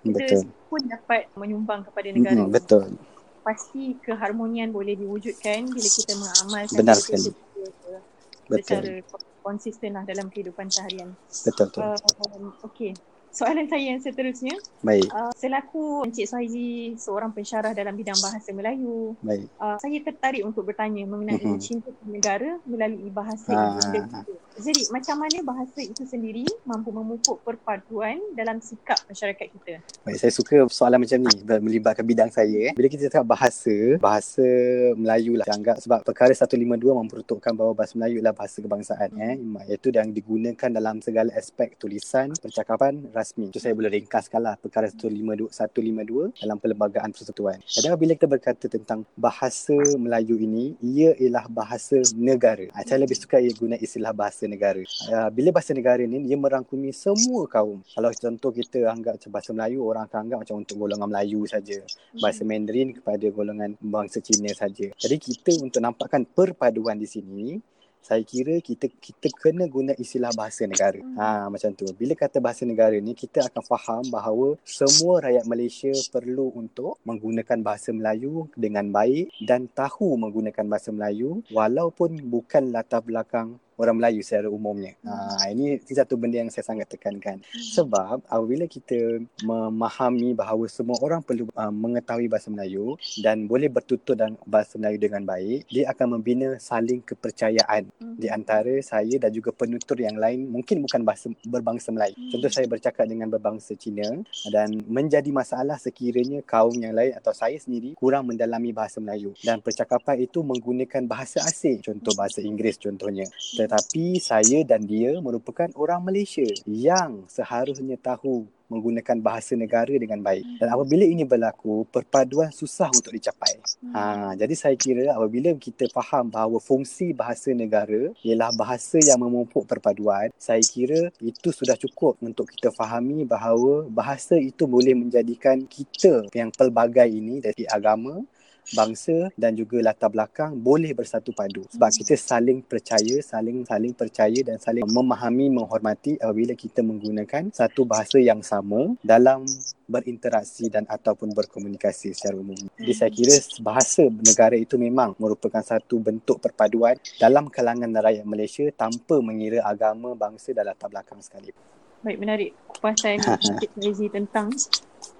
Kita 0.08 0.25
Betul. 0.25 0.43
pun 0.72 0.81
dapat 0.88 1.28
menyumbang 1.37 1.84
kepada 1.84 2.08
negara. 2.12 2.40
Hmm, 2.44 2.52
betul. 2.52 2.96
Pasti 3.40 3.96
keharmonian 4.05 4.72
boleh 4.72 4.96
diwujudkan 4.96 5.69
bila 5.69 5.88
kita 5.88 6.12
mengamalkan 6.16 6.76
Benar 6.81 6.96
sekali. 6.96 7.28
Kita 7.32 8.13
secara 8.49 9.00
konsisten 9.44 9.96
lah 9.96 10.05
dalam 10.08 10.32
kehidupan 10.32 10.73
seharian. 10.73 11.12
Betul 11.44 11.69
betul. 11.69 11.82
Uh, 11.85 12.50
okay 12.64 12.93
soalan 13.35 13.67
saya 13.67 13.85
yang 13.91 14.00
seterusnya. 14.00 14.55
Baik. 14.81 15.11
Uh, 15.11 15.35
selaku 15.35 16.06
Encik 16.06 16.31
Suhaizi 16.31 16.94
seorang 16.94 17.35
pensyarah 17.35 17.75
dalam 17.75 17.99
bidang 17.99 18.17
bahasa 18.23 18.55
Melayu. 18.55 19.19
Baik. 19.20 19.50
Uh, 19.58 19.76
saya 19.82 19.99
tertarik 20.06 20.46
untuk 20.46 20.62
bertanya 20.70 21.02
mengenai 21.02 21.43
mm-hmm. 21.43 21.58
cinta 21.58 21.91
negara 22.06 22.62
melalui 22.62 23.11
bahasa 23.11 23.50
ah. 23.50 23.75
Inggeris. 23.75 24.06
Jadi 24.55 24.87
macam 24.95 25.19
mana 25.19 25.39
bahasa 25.43 25.83
itu 25.83 26.06
sendiri 26.06 26.47
mampu 26.62 26.95
memupuk 26.95 27.43
perpaduan 27.43 28.23
dalam 28.39 28.62
sikap 28.62 29.03
masyarakat 29.11 29.51
kita? 29.51 29.83
Baik, 30.06 30.19
saya 30.23 30.31
suka 30.31 30.62
soalan 30.71 31.03
macam 31.03 31.19
ni 31.19 31.35
melibatkan 31.59 32.06
bidang 32.06 32.31
saya. 32.31 32.71
Eh. 32.71 32.73
Bila 32.73 32.87
kita 32.87 33.11
cakap 33.11 33.27
bahasa, 33.27 33.99
bahasa 33.99 34.47
Melayu 34.95 35.35
lah. 35.35 35.47
Anggap 35.51 35.83
sebab 35.83 36.06
perkara 36.06 36.31
152 36.31 36.71
memperuntukkan 36.87 37.53
bahawa 37.55 37.75
bahasa 37.75 37.99
Melayu 37.99 38.23
adalah 38.23 38.37
bahasa 38.39 38.62
kebangsaan. 38.62 39.11
Eh. 39.19 39.35
Iaitu 39.75 39.91
yang 39.91 40.15
digunakan 40.15 40.71
dalam 40.71 41.03
segala 41.03 41.35
aspek 41.35 41.75
tulisan, 41.75 42.31
percakapan, 42.39 43.11
rasmi. 43.11 43.50
Itu 43.50 43.59
saya 43.59 43.75
boleh 43.75 43.91
ringkaskan 43.91 44.39
lah 44.39 44.55
perkara 44.55 44.87
152, 44.87 45.50
152 45.50 46.31
dalam 46.39 46.57
perlembagaan 46.62 47.11
persekutuan. 47.11 47.59
Dan 47.59 47.99
bila 47.99 48.15
kita 48.15 48.31
berkata 48.31 48.71
tentang 48.71 49.03
bahasa 49.19 49.75
Melayu 49.99 50.39
ini, 50.39 50.79
ia 50.79 51.11
ialah 51.19 51.50
bahasa 51.50 51.99
negara. 52.15 52.71
Ha, 52.71 52.87
saya 52.87 53.03
lebih 53.03 53.19
suka 53.19 53.43
ia 53.43 53.50
guna 53.50 53.75
istilah 53.75 54.15
bahasa 54.15 54.44
negara. 54.46 54.82
Ha, 55.11 55.29
bila 55.29 55.50
bahasa 55.55 55.73
negara 55.73 56.00
ini, 56.05 56.25
ia 56.29 56.37
merangkumi 56.38 56.91
semua 56.94 57.46
kaum. 57.50 57.81
Kalau 57.94 58.11
contoh 58.12 58.50
kita 58.50 58.88
anggap 58.91 59.19
macam 59.20 59.31
bahasa 59.31 59.50
Melayu, 59.52 59.79
orang 59.85 60.05
akan 60.06 60.19
anggap 60.29 60.38
macam 60.46 60.56
untuk 60.61 60.76
golongan 60.79 61.08
Melayu 61.11 61.41
saja. 61.49 61.79
Bahasa 62.17 62.43
Mandarin 62.46 62.96
kepada 62.96 63.26
golongan 63.31 63.76
bangsa 63.81 64.19
Cina 64.25 64.50
saja. 64.52 64.91
Jadi 64.94 65.17
kita 65.19 65.52
untuk 65.61 65.81
nampakkan 65.81 66.25
perpaduan 66.25 66.96
di 66.96 67.08
sini, 67.08 67.58
saya 68.05 68.20
kira 68.20 68.61
kita 68.61 68.93
kita 69.00 69.32
kena 69.32 69.64
guna 69.64 69.96
istilah 69.96 70.29
bahasa 70.37 70.69
negara. 70.69 71.00
Hmm. 71.00 71.17
Ha 71.17 71.49
macam 71.49 71.73
tu. 71.73 71.88
Bila 71.97 72.12
kata 72.12 72.37
bahasa 72.37 72.69
negara 72.69 72.93
ni 73.00 73.17
kita 73.17 73.49
akan 73.49 73.64
faham 73.64 74.05
bahawa 74.12 74.61
semua 74.61 75.25
rakyat 75.25 75.49
Malaysia 75.49 75.93
perlu 76.12 76.52
untuk 76.52 77.00
menggunakan 77.08 77.64
bahasa 77.64 77.97
Melayu 77.97 78.52
dengan 78.52 78.93
baik 78.93 79.32
dan 79.49 79.73
tahu 79.73 80.20
menggunakan 80.20 80.69
bahasa 80.69 80.93
Melayu 80.93 81.40
walaupun 81.49 82.20
bukan 82.29 82.76
latar 82.76 83.00
belakang 83.00 83.56
orang 83.79 83.97
Melayu 83.99 84.21
secara 84.23 84.47
umumnya. 84.50 84.94
Ha, 85.06 85.50
ini 85.50 85.81
satu 85.82 86.15
benda 86.19 86.43
yang 86.43 86.50
saya 86.50 86.67
sangat 86.67 86.91
tekankan. 86.91 87.43
Hmm. 87.43 87.62
Sebab 87.81 88.26
apabila 88.26 88.66
kita 88.71 89.23
memahami 89.43 90.35
bahawa 90.35 90.66
semua 90.71 90.99
orang 91.02 91.23
perlu 91.23 91.50
uh, 91.54 91.73
mengetahui 91.73 92.31
bahasa 92.31 92.50
Melayu 92.50 92.99
dan 93.23 93.47
boleh 93.50 93.71
bertutur 93.71 94.14
dan 94.19 94.38
bahasa 94.47 94.78
Melayu 94.78 94.99
dengan 94.99 95.23
baik, 95.26 95.66
dia 95.71 95.90
akan 95.90 96.19
membina 96.19 96.59
saling 96.59 97.02
kepercayaan 97.02 97.90
hmm. 97.90 98.16
di 98.19 98.28
antara 98.31 98.75
saya 98.83 99.19
dan 99.19 99.31
juga 99.31 99.50
penutur 99.54 99.99
yang 99.99 100.19
lain 100.19 100.47
mungkin 100.50 100.83
bukan 100.85 101.02
bahasa 101.02 101.31
berbangsa 101.47 101.90
Melayu. 101.90 102.14
Contoh 102.31 102.50
saya 102.50 102.66
bercakap 102.71 103.07
dengan 103.07 103.31
berbangsa 103.31 103.75
Cina 103.75 104.23
dan 104.50 104.83
menjadi 104.87 105.31
masalah 105.31 105.78
sekiranya 105.78 106.43
kaum 106.47 106.75
yang 106.78 106.95
lain 106.95 107.14
atau 107.14 107.35
saya 107.35 107.57
sendiri 107.59 107.99
kurang 107.99 108.31
mendalami 108.31 108.71
bahasa 108.71 109.02
Melayu 109.02 109.35
dan 109.43 109.59
percakapan 109.61 110.25
itu 110.25 110.40
menggunakan 110.43 111.07
bahasa 111.07 111.43
asing, 111.43 111.83
contoh 111.83 112.14
bahasa 112.14 112.40
Inggeris 112.40 112.78
contohnya 112.78 113.26
tetapi 113.64 114.21
saya 114.21 114.61
dan 114.68 114.85
dia 114.85 115.16
merupakan 115.25 115.73
orang 115.80 116.04
Malaysia 116.04 116.44
yang 116.68 117.25
seharusnya 117.33 117.97
tahu 117.97 118.44
menggunakan 118.68 119.16
bahasa 119.21 119.52
negara 119.54 119.92
dengan 119.94 120.21
baik. 120.25 120.61
Dan 120.61 120.68
apabila 120.73 121.04
ini 121.04 121.23
berlaku, 121.23 121.85
perpaduan 121.88 122.50
susah 122.50 122.88
untuk 122.90 123.12
dicapai. 123.12 123.61
Ha, 123.92 124.35
jadi 124.35 124.54
saya 124.56 124.75
kira 124.75 125.12
apabila 125.12 125.52
kita 125.61 125.87
faham 125.92 126.33
bahawa 126.33 126.59
fungsi 126.59 127.12
bahasa 127.12 127.52
negara 127.52 128.11
ialah 128.25 128.50
bahasa 128.56 128.99
yang 128.99 129.21
memupuk 129.21 129.68
perpaduan, 129.68 130.33
saya 130.40 130.61
kira 130.64 131.12
itu 131.21 131.49
sudah 131.52 131.76
cukup 131.76 132.18
untuk 132.25 132.49
kita 132.50 132.73
fahami 132.73 133.23
bahawa 133.28 133.87
bahasa 133.87 134.35
itu 134.40 134.64
boleh 134.64 134.97
menjadikan 134.97 135.62
kita 135.68 136.26
yang 136.33 136.49
pelbagai 136.50 137.06
ini 137.06 137.38
dari 137.44 137.68
agama, 137.68 138.25
bangsa 138.73 139.28
dan 139.37 139.52
juga 139.52 139.85
latar 139.85 140.09
belakang 140.09 140.56
boleh 140.56 140.97
bersatu 140.97 141.37
padu 141.37 141.68
sebab 141.68 141.90
kita 141.92 142.16
saling 142.16 142.64
percaya 142.64 143.21
saling 143.21 143.68
saling 143.68 143.92
percaya 143.92 144.40
dan 144.40 144.56
saling 144.56 144.88
memahami 144.88 145.52
menghormati 145.52 146.16
apabila 146.16 146.56
kita 146.56 146.80
menggunakan 146.80 147.52
satu 147.52 147.85
bahasa 147.85 148.16
yang 148.16 148.40
sama 148.40 148.97
dalam 149.04 149.44
berinteraksi 149.85 150.73
dan 150.73 150.88
ataupun 150.88 151.37
berkomunikasi 151.37 152.16
secara 152.16 152.40
umum. 152.40 152.56
Jadi 152.80 152.92
saya 152.97 153.11
kira 153.12 153.37
bahasa 153.61 154.09
negara 154.09 154.56
itu 154.56 154.80
memang 154.80 155.12
merupakan 155.21 155.61
satu 155.61 156.00
bentuk 156.00 156.40
perpaduan 156.40 156.97
dalam 157.21 157.52
kalangan 157.52 157.92
rakyat 157.92 158.25
Malaysia 158.25 158.64
tanpa 158.73 159.21
mengira 159.21 159.64
agama, 159.64 160.16
bangsa 160.16 160.56
dan 160.56 160.73
latar 160.73 160.88
belakang 160.88 161.21
sekalipun. 161.21 161.61
Baik 162.04 162.18
menarik 162.21 162.50
kupasan 162.68 163.16
Encik 163.16 163.73
Mezi 163.80 164.12
tentang 164.12 164.52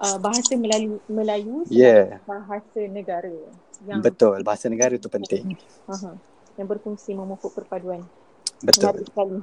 uh, 0.01 0.19
bahasa 0.19 0.55
Melayu 0.57 0.99
Melayu 1.07 1.63
Yeah. 1.71 2.21
bahasa 2.27 2.81
negara 2.91 3.31
yang 3.85 4.01
Betul, 4.03 4.43
bahasa 4.43 4.67
negara 4.71 4.95
tu 4.99 5.11
penting. 5.11 5.55
uh 5.87 6.15
yang 6.55 6.71
berfungsi 6.71 7.19
memupuk 7.19 7.51
perpaduan. 7.51 8.07
Betul. 8.63 8.95
Menarik 8.95 9.11
sekali. 9.11 9.39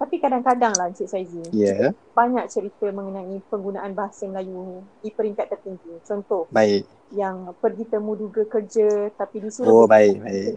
Tapi 0.00 0.16
kadang-kadang 0.16 0.72
lah 0.76 0.88
Encik 0.88 1.08
Saizi, 1.08 1.40
Ya, 1.52 1.92
banyak 2.16 2.48
cerita 2.48 2.88
mengenai 2.88 3.40
penggunaan 3.48 3.92
bahasa 3.92 4.24
Melayu 4.28 4.84
di 5.00 5.12
peringkat 5.12 5.48
tertinggi. 5.48 6.00
Contoh, 6.04 6.48
baik. 6.48 6.84
yang 7.10 7.50
pergi 7.58 7.90
temu 7.90 8.14
duga 8.14 8.46
kerja 8.46 9.10
tapi 9.12 9.42
disuruh 9.42 9.82
Oh, 9.82 9.86
baik, 9.90 10.22
baik. 10.22 10.54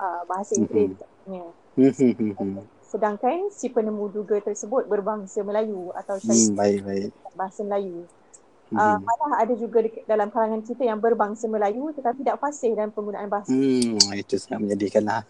uh, 0.00 0.22
bahasa 0.24 0.56
Mhm. 0.56 0.60
Inggeris 0.64 0.92
katanya. 0.98 1.44
Hmm, 1.76 1.92
hmm, 1.92 2.12
hmm, 2.16 2.32
hmm. 2.38 2.56
Sedangkan 2.80 3.38
si 3.50 3.66
penemu 3.68 4.04
duga 4.08 4.40
tersebut 4.40 4.88
berbangsa 4.88 5.44
Melayu 5.44 5.92
atau 5.92 6.16
Hmm, 6.22 6.56
baik, 6.56 6.78
baik. 6.82 7.10
bahasa 7.34 7.60
Melayu. 7.62 8.08
Uh, 8.72 8.96
malah 8.98 9.32
ada 9.38 9.52
juga 9.52 9.78
dalam 10.04 10.28
kalangan 10.28 10.60
kita 10.60 10.82
yang 10.82 10.96
berbangsa 10.96 11.44
Melayu 11.44 11.92
tetapi 11.92 12.24
tak 12.24 12.36
fasih 12.36 12.72
dalam 12.72 12.88
penggunaan 12.88 13.28
bahasa. 13.28 13.52
Hmm, 13.52 14.00
itu 14.12 14.34
sangat 14.36 14.64
menyedihkan 14.64 15.04
lah. 15.04 15.22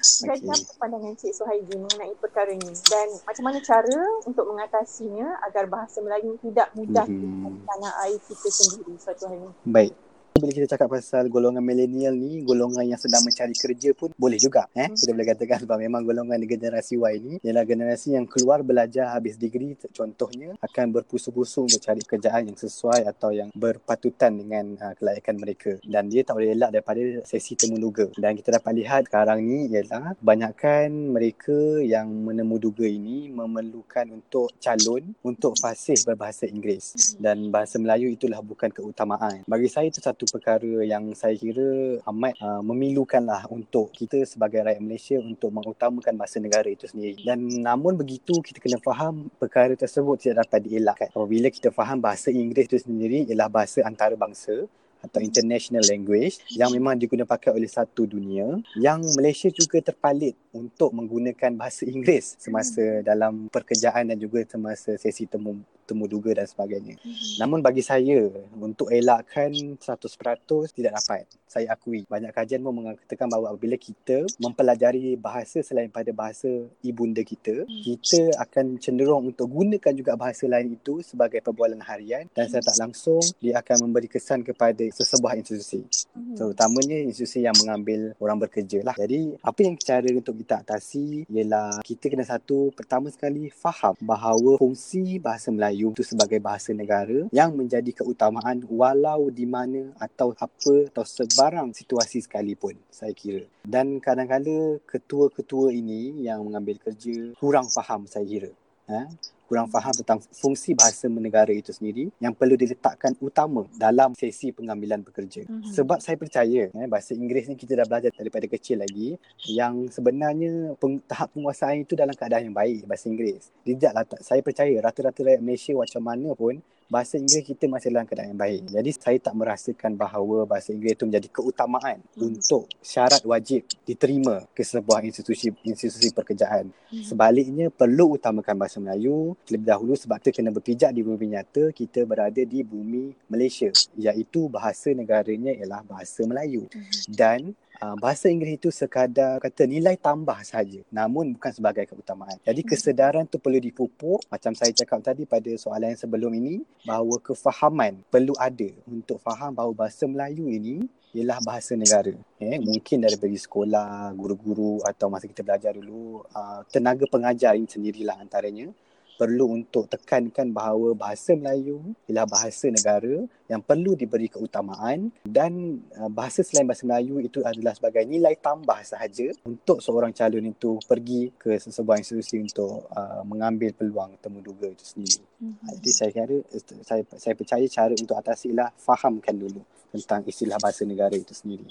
Jadi 0.00 0.46
Okey. 0.46 0.54
apa 0.54 0.72
pandangan 0.78 1.14
Cik 1.16 1.32
Suhaidi 1.32 1.74
mengenai 1.74 2.14
perkara 2.16 2.50
ini 2.50 2.70
dan 2.86 3.08
macam 3.22 3.44
mana 3.44 3.58
cara 3.60 4.00
untuk 4.22 4.46
mengatasinya 4.46 5.42
agar 5.42 5.66
bahasa 5.66 5.98
Melayu 5.98 6.38
tidak 6.40 6.70
mudah 6.72 7.02
Hmm. 7.02 7.50
di 7.50 7.60
tanah 7.62 7.92
air 8.02 8.18
kita 8.22 8.48
sendiri 8.48 8.94
suatu 8.96 9.26
hari 9.26 9.42
ini. 9.42 9.50
Baik. 9.64 9.92
Bila 10.36 10.52
kita 10.52 10.76
cakap 10.76 10.92
pasal 10.92 11.32
golongan 11.32 11.64
milenial 11.64 12.12
ni, 12.12 12.44
golongan 12.44 12.84
yang 12.84 13.00
sedang 13.00 13.24
mencari 13.24 13.56
kerja 13.56 13.96
pun 13.96 14.12
boleh 14.20 14.36
juga. 14.36 14.68
Eh? 14.76 14.92
Kita 14.92 15.16
boleh 15.16 15.28
katakan 15.32 15.64
sebab 15.64 15.80
memang 15.80 16.04
golongan 16.04 16.36
generasi 16.44 17.00
Y 17.00 17.14
ni 17.24 17.34
ialah 17.40 17.64
generasi 17.64 18.20
yang 18.20 18.28
keluar 18.28 18.60
belajar 18.60 19.16
habis 19.16 19.40
degree 19.40 19.72
contohnya 19.96 20.52
akan 20.60 20.92
berpusu-pusu 20.92 21.64
untuk 21.64 21.80
cari 21.80 22.04
kerjaan 22.04 22.52
yang 22.52 22.58
sesuai 22.60 23.08
atau 23.08 23.32
yang 23.32 23.48
berpatutan 23.56 24.36
dengan 24.36 24.76
uh, 24.76 24.92
kelayakan 25.00 25.40
mereka. 25.40 25.72
Dan 25.80 26.12
dia 26.12 26.20
tak 26.20 26.36
boleh 26.36 26.52
elak 26.52 26.70
daripada 26.76 27.00
sesi 27.24 27.56
temu 27.56 27.80
duga. 27.80 28.04
Dan 28.20 28.36
kita 28.36 28.60
dapat 28.60 28.76
lihat 28.76 29.08
sekarang 29.08 29.40
ni 29.40 29.72
ialah 29.72 30.20
kebanyakan 30.20 31.16
mereka 31.16 31.80
yang 31.80 32.12
menemu 32.12 32.60
duga 32.60 32.84
ini 32.84 33.32
memerlukan 33.32 34.12
untuk 34.12 34.52
calon 34.60 35.16
untuk 35.24 35.56
fasih 35.56 35.96
berbahasa 36.04 36.44
Inggeris 36.44 37.16
dan 37.16 37.48
bahasa 37.48 37.80
Melayu 37.80 38.12
itulah 38.12 38.44
bukan 38.44 38.68
keutamaan. 38.68 39.40
Bagi 39.48 39.72
saya 39.72 39.88
itu 39.88 40.04
satu 40.04 40.25
perkara 40.28 40.84
yang 40.84 41.10
saya 41.16 41.34
kira 41.38 41.98
amat 42.04 42.34
uh, 42.42 42.60
memilukanlah 42.60 43.48
untuk 43.48 43.90
kita 43.94 44.22
sebagai 44.28 44.62
rakyat 44.62 44.82
Malaysia 44.82 45.16
untuk 45.22 45.54
mengutamakan 45.54 46.14
bahasa 46.18 46.42
negara 46.42 46.66
itu 46.66 46.84
sendiri. 46.90 47.22
Dan 47.24 47.46
namun 47.62 47.96
begitu 47.96 48.38
kita 48.42 48.60
kena 48.60 48.82
faham 48.82 49.32
perkara 49.40 49.72
tersebut 49.72 50.20
tidak 50.20 50.46
dapat 50.46 50.60
dielakkan. 50.66 51.08
Apabila 51.14 51.48
kita 51.48 51.72
faham 51.72 51.98
bahasa 52.02 52.28
Inggeris 52.28 52.68
itu 52.68 52.78
sendiri 52.84 53.24
ialah 53.30 53.48
bahasa 53.48 53.82
antarabangsa 53.86 54.68
atau 55.06 55.20
international 55.22 55.84
language 55.86 56.42
yang 56.50 56.72
memang 56.72 56.98
digunakan 56.98 57.28
pakai 57.28 57.54
oleh 57.54 57.70
satu 57.70 58.08
dunia 58.08 58.58
yang 58.74 58.98
Malaysia 59.14 59.52
juga 59.52 59.78
terpalit 59.78 60.34
untuk 60.50 60.90
menggunakan 60.90 61.54
bahasa 61.54 61.86
Inggeris 61.86 62.40
semasa 62.40 63.04
dalam 63.06 63.46
pekerjaan 63.52 64.10
dan 64.10 64.18
juga 64.18 64.42
semasa 64.48 64.98
sesi 64.98 65.28
temu 65.28 65.62
temu 65.86 66.10
duga 66.10 66.34
dan 66.34 66.50
sebagainya. 66.50 66.98
Namun 67.38 67.62
bagi 67.62 67.80
saya 67.80 68.26
untuk 68.58 68.90
elakkan 68.90 69.54
100% 69.78 70.74
tidak 70.74 70.92
dapat. 70.98 71.24
Saya 71.46 71.72
akui 71.72 72.04
banyak 72.10 72.34
kajian 72.34 72.60
pun 72.60 72.74
mengatakan 72.74 73.30
bahawa 73.30 73.54
apabila 73.54 73.78
kita 73.78 74.26
mempelajari 74.42 75.14
bahasa 75.14 75.62
selain 75.62 75.88
pada 75.88 76.10
bahasa 76.10 76.50
ibunda 76.82 77.22
kita, 77.22 77.64
kita 77.86 78.34
akan 78.42 78.82
cenderung 78.82 79.30
untuk 79.30 79.46
gunakan 79.48 79.94
juga 79.94 80.18
bahasa 80.18 80.50
lain 80.50 80.74
itu 80.74 81.00
sebagai 81.06 81.38
perbualan 81.40 81.80
harian 81.86 82.26
dan 82.34 82.50
secara 82.50 82.74
tak 82.74 82.76
langsung 82.82 83.22
dia 83.38 83.62
akan 83.62 83.88
memberi 83.88 84.10
kesan 84.10 84.42
kepada 84.42 84.82
sesebuah 84.90 85.38
institusi. 85.38 85.86
Mhm. 86.12 86.34
Terutamanya 86.34 86.98
institusi 87.06 87.46
yang 87.46 87.54
mengambil 87.62 88.16
orang 88.18 88.42
bekerja 88.42 88.82
lah. 88.82 88.94
Jadi 88.98 89.38
apa 89.38 89.60
yang 89.62 89.78
cara 89.78 90.08
untuk 90.10 90.34
kita 90.42 90.66
atasi 90.66 91.28
ialah 91.30 91.84
kita 91.84 92.10
kena 92.10 92.24
satu 92.26 92.72
pertama 92.72 93.12
sekali 93.12 93.52
faham 93.52 93.94
bahawa 94.02 94.58
fungsi 94.58 95.20
bahasa 95.22 95.52
Melayu 95.52 95.75
itu 95.76 96.00
sebagai 96.00 96.40
bahasa 96.40 96.72
negara 96.72 97.28
yang 97.30 97.52
menjadi 97.52 97.92
keutamaan 97.92 98.64
walau 98.70 99.28
di 99.28 99.44
mana 99.44 99.92
atau 100.00 100.32
apa 100.36 100.88
atau 100.88 101.04
sebarang 101.04 101.76
situasi 101.76 102.24
sekalipun 102.24 102.80
saya 102.88 103.12
kira. 103.12 103.44
Dan 103.66 104.00
kadang-kadang 104.00 104.80
ketua-ketua 104.88 105.74
ini 105.76 106.24
yang 106.24 106.44
mengambil 106.46 106.80
kerja 106.80 107.36
kurang 107.36 107.68
faham 107.68 108.08
saya 108.08 108.24
kira. 108.24 108.52
Ha? 108.86 109.10
Kurang 109.46 109.70
faham 109.70 109.94
tentang 109.94 110.18
fungsi 110.34 110.74
bahasa 110.74 111.06
negara 111.06 111.54
itu 111.54 111.70
sendiri 111.70 112.10
yang 112.18 112.34
perlu 112.34 112.58
diletakkan 112.58 113.14
utama 113.22 113.64
dalam 113.78 114.12
sesi 114.18 114.50
pengambilan 114.50 115.06
pekerja. 115.06 115.46
Mhm. 115.46 115.72
Sebab 115.72 115.98
saya 116.02 116.18
percaya 116.18 116.68
eh, 116.68 116.88
bahasa 116.90 117.14
Inggeris 117.14 117.48
ni 117.48 117.56
kita 117.56 117.78
dah 117.78 117.86
belajar 117.86 118.10
daripada 118.12 118.46
kecil 118.50 118.82
lagi 118.82 119.14
yang 119.46 119.86
sebenarnya 119.88 120.74
peng, 120.76 120.98
tahap 121.06 121.32
penguasaan 121.32 121.86
itu 121.86 121.94
dalam 121.94 122.12
keadaan 122.12 122.50
yang 122.50 122.56
baik 122.56 122.84
bahasa 122.84 123.06
Inggeris. 123.06 123.54
Tidaklah 123.62 124.04
tak, 124.04 124.20
saya 124.20 124.40
percaya 124.42 124.74
rata-rata 124.82 125.22
rakyat 125.22 125.42
Malaysia 125.42 125.72
macam 125.72 126.02
mana 126.02 126.30
pun 126.34 126.58
bahasa 126.86 127.18
Inggeris 127.18 127.46
kita 127.46 127.66
masih 127.66 127.90
dalam 127.90 128.06
keadaan 128.06 128.30
yang 128.34 128.40
baik. 128.40 128.62
Jadi 128.70 128.90
saya 128.94 129.18
tak 129.18 129.34
merasakan 129.34 129.92
bahawa 129.98 130.46
bahasa 130.46 130.70
Inggeris 130.70 130.94
itu 130.98 131.04
menjadi 131.06 131.28
keutamaan 131.30 131.98
Hmm. 132.16 132.32
untuk 132.32 132.70
syarat 132.80 133.20
wajib 133.26 133.66
diterima 133.84 134.46
ke 134.54 134.62
sebuah 134.62 135.02
institusi 135.04 135.50
institusi 135.66 136.14
pekerjaan. 136.14 136.70
Hmm. 136.70 137.02
Sebaliknya 137.02 137.68
perlu 137.68 138.14
utamakan 138.16 138.54
bahasa 138.56 138.78
Melayu 138.78 139.34
terlebih 139.44 139.68
dahulu 139.68 139.92
sebab 139.98 140.22
kita 140.22 140.40
kena 140.40 140.54
berpijak 140.54 140.94
di 140.94 141.02
bumi 141.02 141.34
nyata 141.34 141.74
kita 141.74 142.06
berada 142.06 142.40
di 142.40 142.62
bumi 142.62 143.12
Malaysia 143.26 143.68
iaitu 143.98 144.46
bahasa 144.46 144.94
negaranya 144.94 145.52
ialah 145.52 145.82
bahasa 145.82 146.22
Melayu 146.24 146.70
dan 147.10 147.52
uh, 147.80 147.96
bahasa 148.00 148.28
Inggeris 148.28 148.58
itu 148.60 148.68
sekadar 148.72 149.40
kata 149.40 149.68
nilai 149.68 149.96
tambah 149.96 150.36
saja 150.42 150.80
namun 150.88 151.36
bukan 151.36 151.52
sebagai 151.52 151.84
keutamaan. 151.88 152.36
Jadi 152.42 152.60
kesedaran 152.64 153.28
tu 153.28 153.36
perlu 153.36 153.60
dipupuk 153.60 154.24
macam 154.28 154.52
saya 154.56 154.72
cakap 154.72 155.02
tadi 155.04 155.28
pada 155.28 155.50
soalan 155.56 155.92
yang 155.92 156.00
sebelum 156.00 156.32
ini 156.34 156.64
bahawa 156.84 157.20
kefahaman 157.20 158.00
perlu 158.08 158.32
ada 158.36 158.70
untuk 158.88 159.20
faham 159.20 159.52
bahawa 159.54 159.86
bahasa 159.86 160.04
Melayu 160.08 160.48
ini 160.48 160.88
ialah 161.16 161.40
bahasa 161.40 161.72
negara. 161.72 162.12
Eh, 162.36 162.60
mungkin 162.60 163.00
dari 163.00 163.16
bagi 163.16 163.40
sekolah, 163.40 164.12
guru-guru 164.12 164.84
atau 164.84 165.08
masa 165.08 165.24
kita 165.24 165.40
belajar 165.40 165.72
dulu, 165.72 166.20
uh, 166.36 166.60
tenaga 166.68 167.08
pengajar 167.08 167.56
ini 167.56 167.64
sendirilah 167.64 168.20
antaranya 168.20 168.68
perlu 169.16 169.56
untuk 169.56 169.88
tekankan 169.88 170.52
bahawa 170.52 170.92
bahasa 170.92 171.32
Melayu 171.32 171.96
ialah 172.06 172.28
bahasa 172.28 172.68
negara 172.68 173.24
yang 173.48 173.64
perlu 173.64 173.96
diberi 173.96 174.28
keutamaan 174.28 175.10
dan 175.24 175.80
uh, 175.96 176.12
bahasa 176.12 176.44
selain 176.44 176.68
bahasa 176.68 176.84
Melayu 176.84 177.24
itu 177.24 177.40
adalah 177.42 177.72
sebagai 177.72 178.04
nilai 178.04 178.36
tambah 178.36 178.76
sahaja 178.84 179.32
untuk 179.48 179.80
seorang 179.80 180.12
calon 180.12 180.52
itu 180.52 180.76
pergi 180.84 181.32
ke 181.34 181.56
sesebuah 181.56 181.98
institusi 181.98 182.44
untuk 182.44 182.86
uh, 182.92 183.24
mengambil 183.24 183.72
peluang 183.72 184.20
temu 184.20 184.44
duga 184.44 184.68
itu 184.68 184.84
sendiri. 184.84 185.24
Mhm. 185.40 185.80
Jadi 185.80 185.90
saya 185.90 186.10
kira 186.12 186.36
saya 186.84 187.02
saya 187.16 187.34
percaya 187.34 187.66
cara 187.66 187.94
untuk 187.96 188.16
atasi 188.20 188.52
ialah 188.52 188.70
fahamkan 188.76 189.34
dulu 189.34 189.64
tentang 189.96 190.22
istilah 190.28 190.60
bahasa 190.60 190.84
negara 190.84 191.16
itu 191.16 191.32
sendiri. 191.32 191.66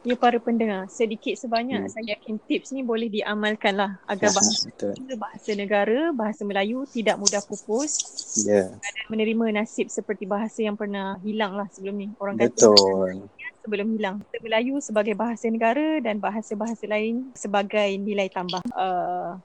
Ya 0.00 0.16
para 0.16 0.40
pendengar, 0.40 0.88
sedikit 0.88 1.36
sebanyak 1.36 1.84
Hmm. 1.84 1.92
saya 1.92 2.16
yakin 2.16 2.40
tips 2.48 2.72
ni 2.72 2.80
boleh 2.80 3.12
diamalkan 3.12 3.76
lah 3.76 4.00
agar 4.08 4.32
bahasa, 4.32 4.72
Betul. 4.72 4.96
bahasa 5.20 5.50
negara, 5.52 6.00
bahasa 6.16 6.40
Melayu 6.48 6.88
tidak 6.88 7.20
mudah 7.20 7.44
pupus 7.44 8.00
Ya, 8.48 8.64
dan 8.72 8.94
menerima 9.12 9.60
nasib 9.60 9.92
seperti 9.92 10.24
bahasa 10.24 10.64
yang 10.64 10.78
pernah 10.78 11.20
hilang 11.20 11.52
lah 11.52 11.68
sebelum 11.74 12.00
ni. 12.00 12.08
Orang 12.16 12.40
kata 12.40 12.48
betul. 12.48 13.28
sebelum 13.60 13.92
hilang. 13.92 14.16
Bahasa 14.24 14.38
Melayu 14.40 14.74
sebagai 14.80 15.14
bahasa 15.18 15.46
negara 15.52 16.00
dan 16.00 16.16
bahasa-bahasa 16.16 16.88
lain 16.88 17.28
sebagai 17.36 17.90
nilai 18.00 18.32
tambah. 18.32 18.64
Uh, 18.72 19.36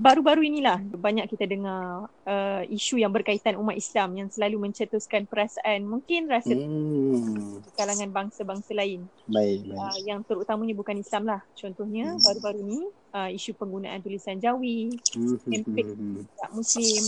baru-baru 0.00 0.40
inilah 0.48 0.80
banyak 0.80 1.28
kita 1.28 1.44
dengar 1.44 2.08
uh, 2.24 2.62
isu 2.72 2.96
yang 2.96 3.12
berkaitan 3.12 3.60
umat 3.60 3.76
Islam 3.76 4.16
yang 4.16 4.28
selalu 4.32 4.56
mencetuskan 4.70 5.28
perasaan 5.28 5.84
mungkin 5.84 6.24
rasa 6.24 6.56
Hmm, 6.56 7.60
kalangan 7.76 8.08
bangsa-bangsa 8.08 8.72
lain 8.72 9.04
baik, 9.28 9.60
baik. 9.68 9.76
uh, 9.76 9.98
yang 10.08 10.24
terutamanya 10.24 10.72
bukan 10.72 10.96
Islam 10.96 11.28
lah. 11.28 11.40
Contohnya 11.52 12.16
Hmm. 12.16 12.24
baru-baru 12.24 12.60
ni 12.64 12.80
uh, 13.12 13.28
isu 13.28 13.52
penggunaan 13.60 14.00
tulisan 14.00 14.40
Jawi, 14.40 14.88
Hmm, 15.12 15.36
hmm, 15.36 15.52
campaign. 15.52 15.88
hmm, 16.00 16.24
tak 16.40 16.50
Muslim. 16.56 17.04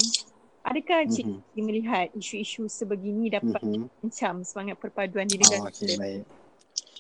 Adakah 0.63 1.01
Cik 1.11 1.27
hmm, 1.27 1.59
melihat 1.59 2.07
isu-isu 2.15 2.71
sebegini 2.71 3.27
dapat 3.33 3.59
hmm. 3.59 3.89
mengancam 3.89 4.47
semangat 4.47 4.77
perpaduan 4.79 5.27
di 5.27 5.41
Oh, 5.41 5.43
negara 5.43 5.67
okey, 5.67 5.87
kita? 5.91 5.99
baik. 5.99 6.23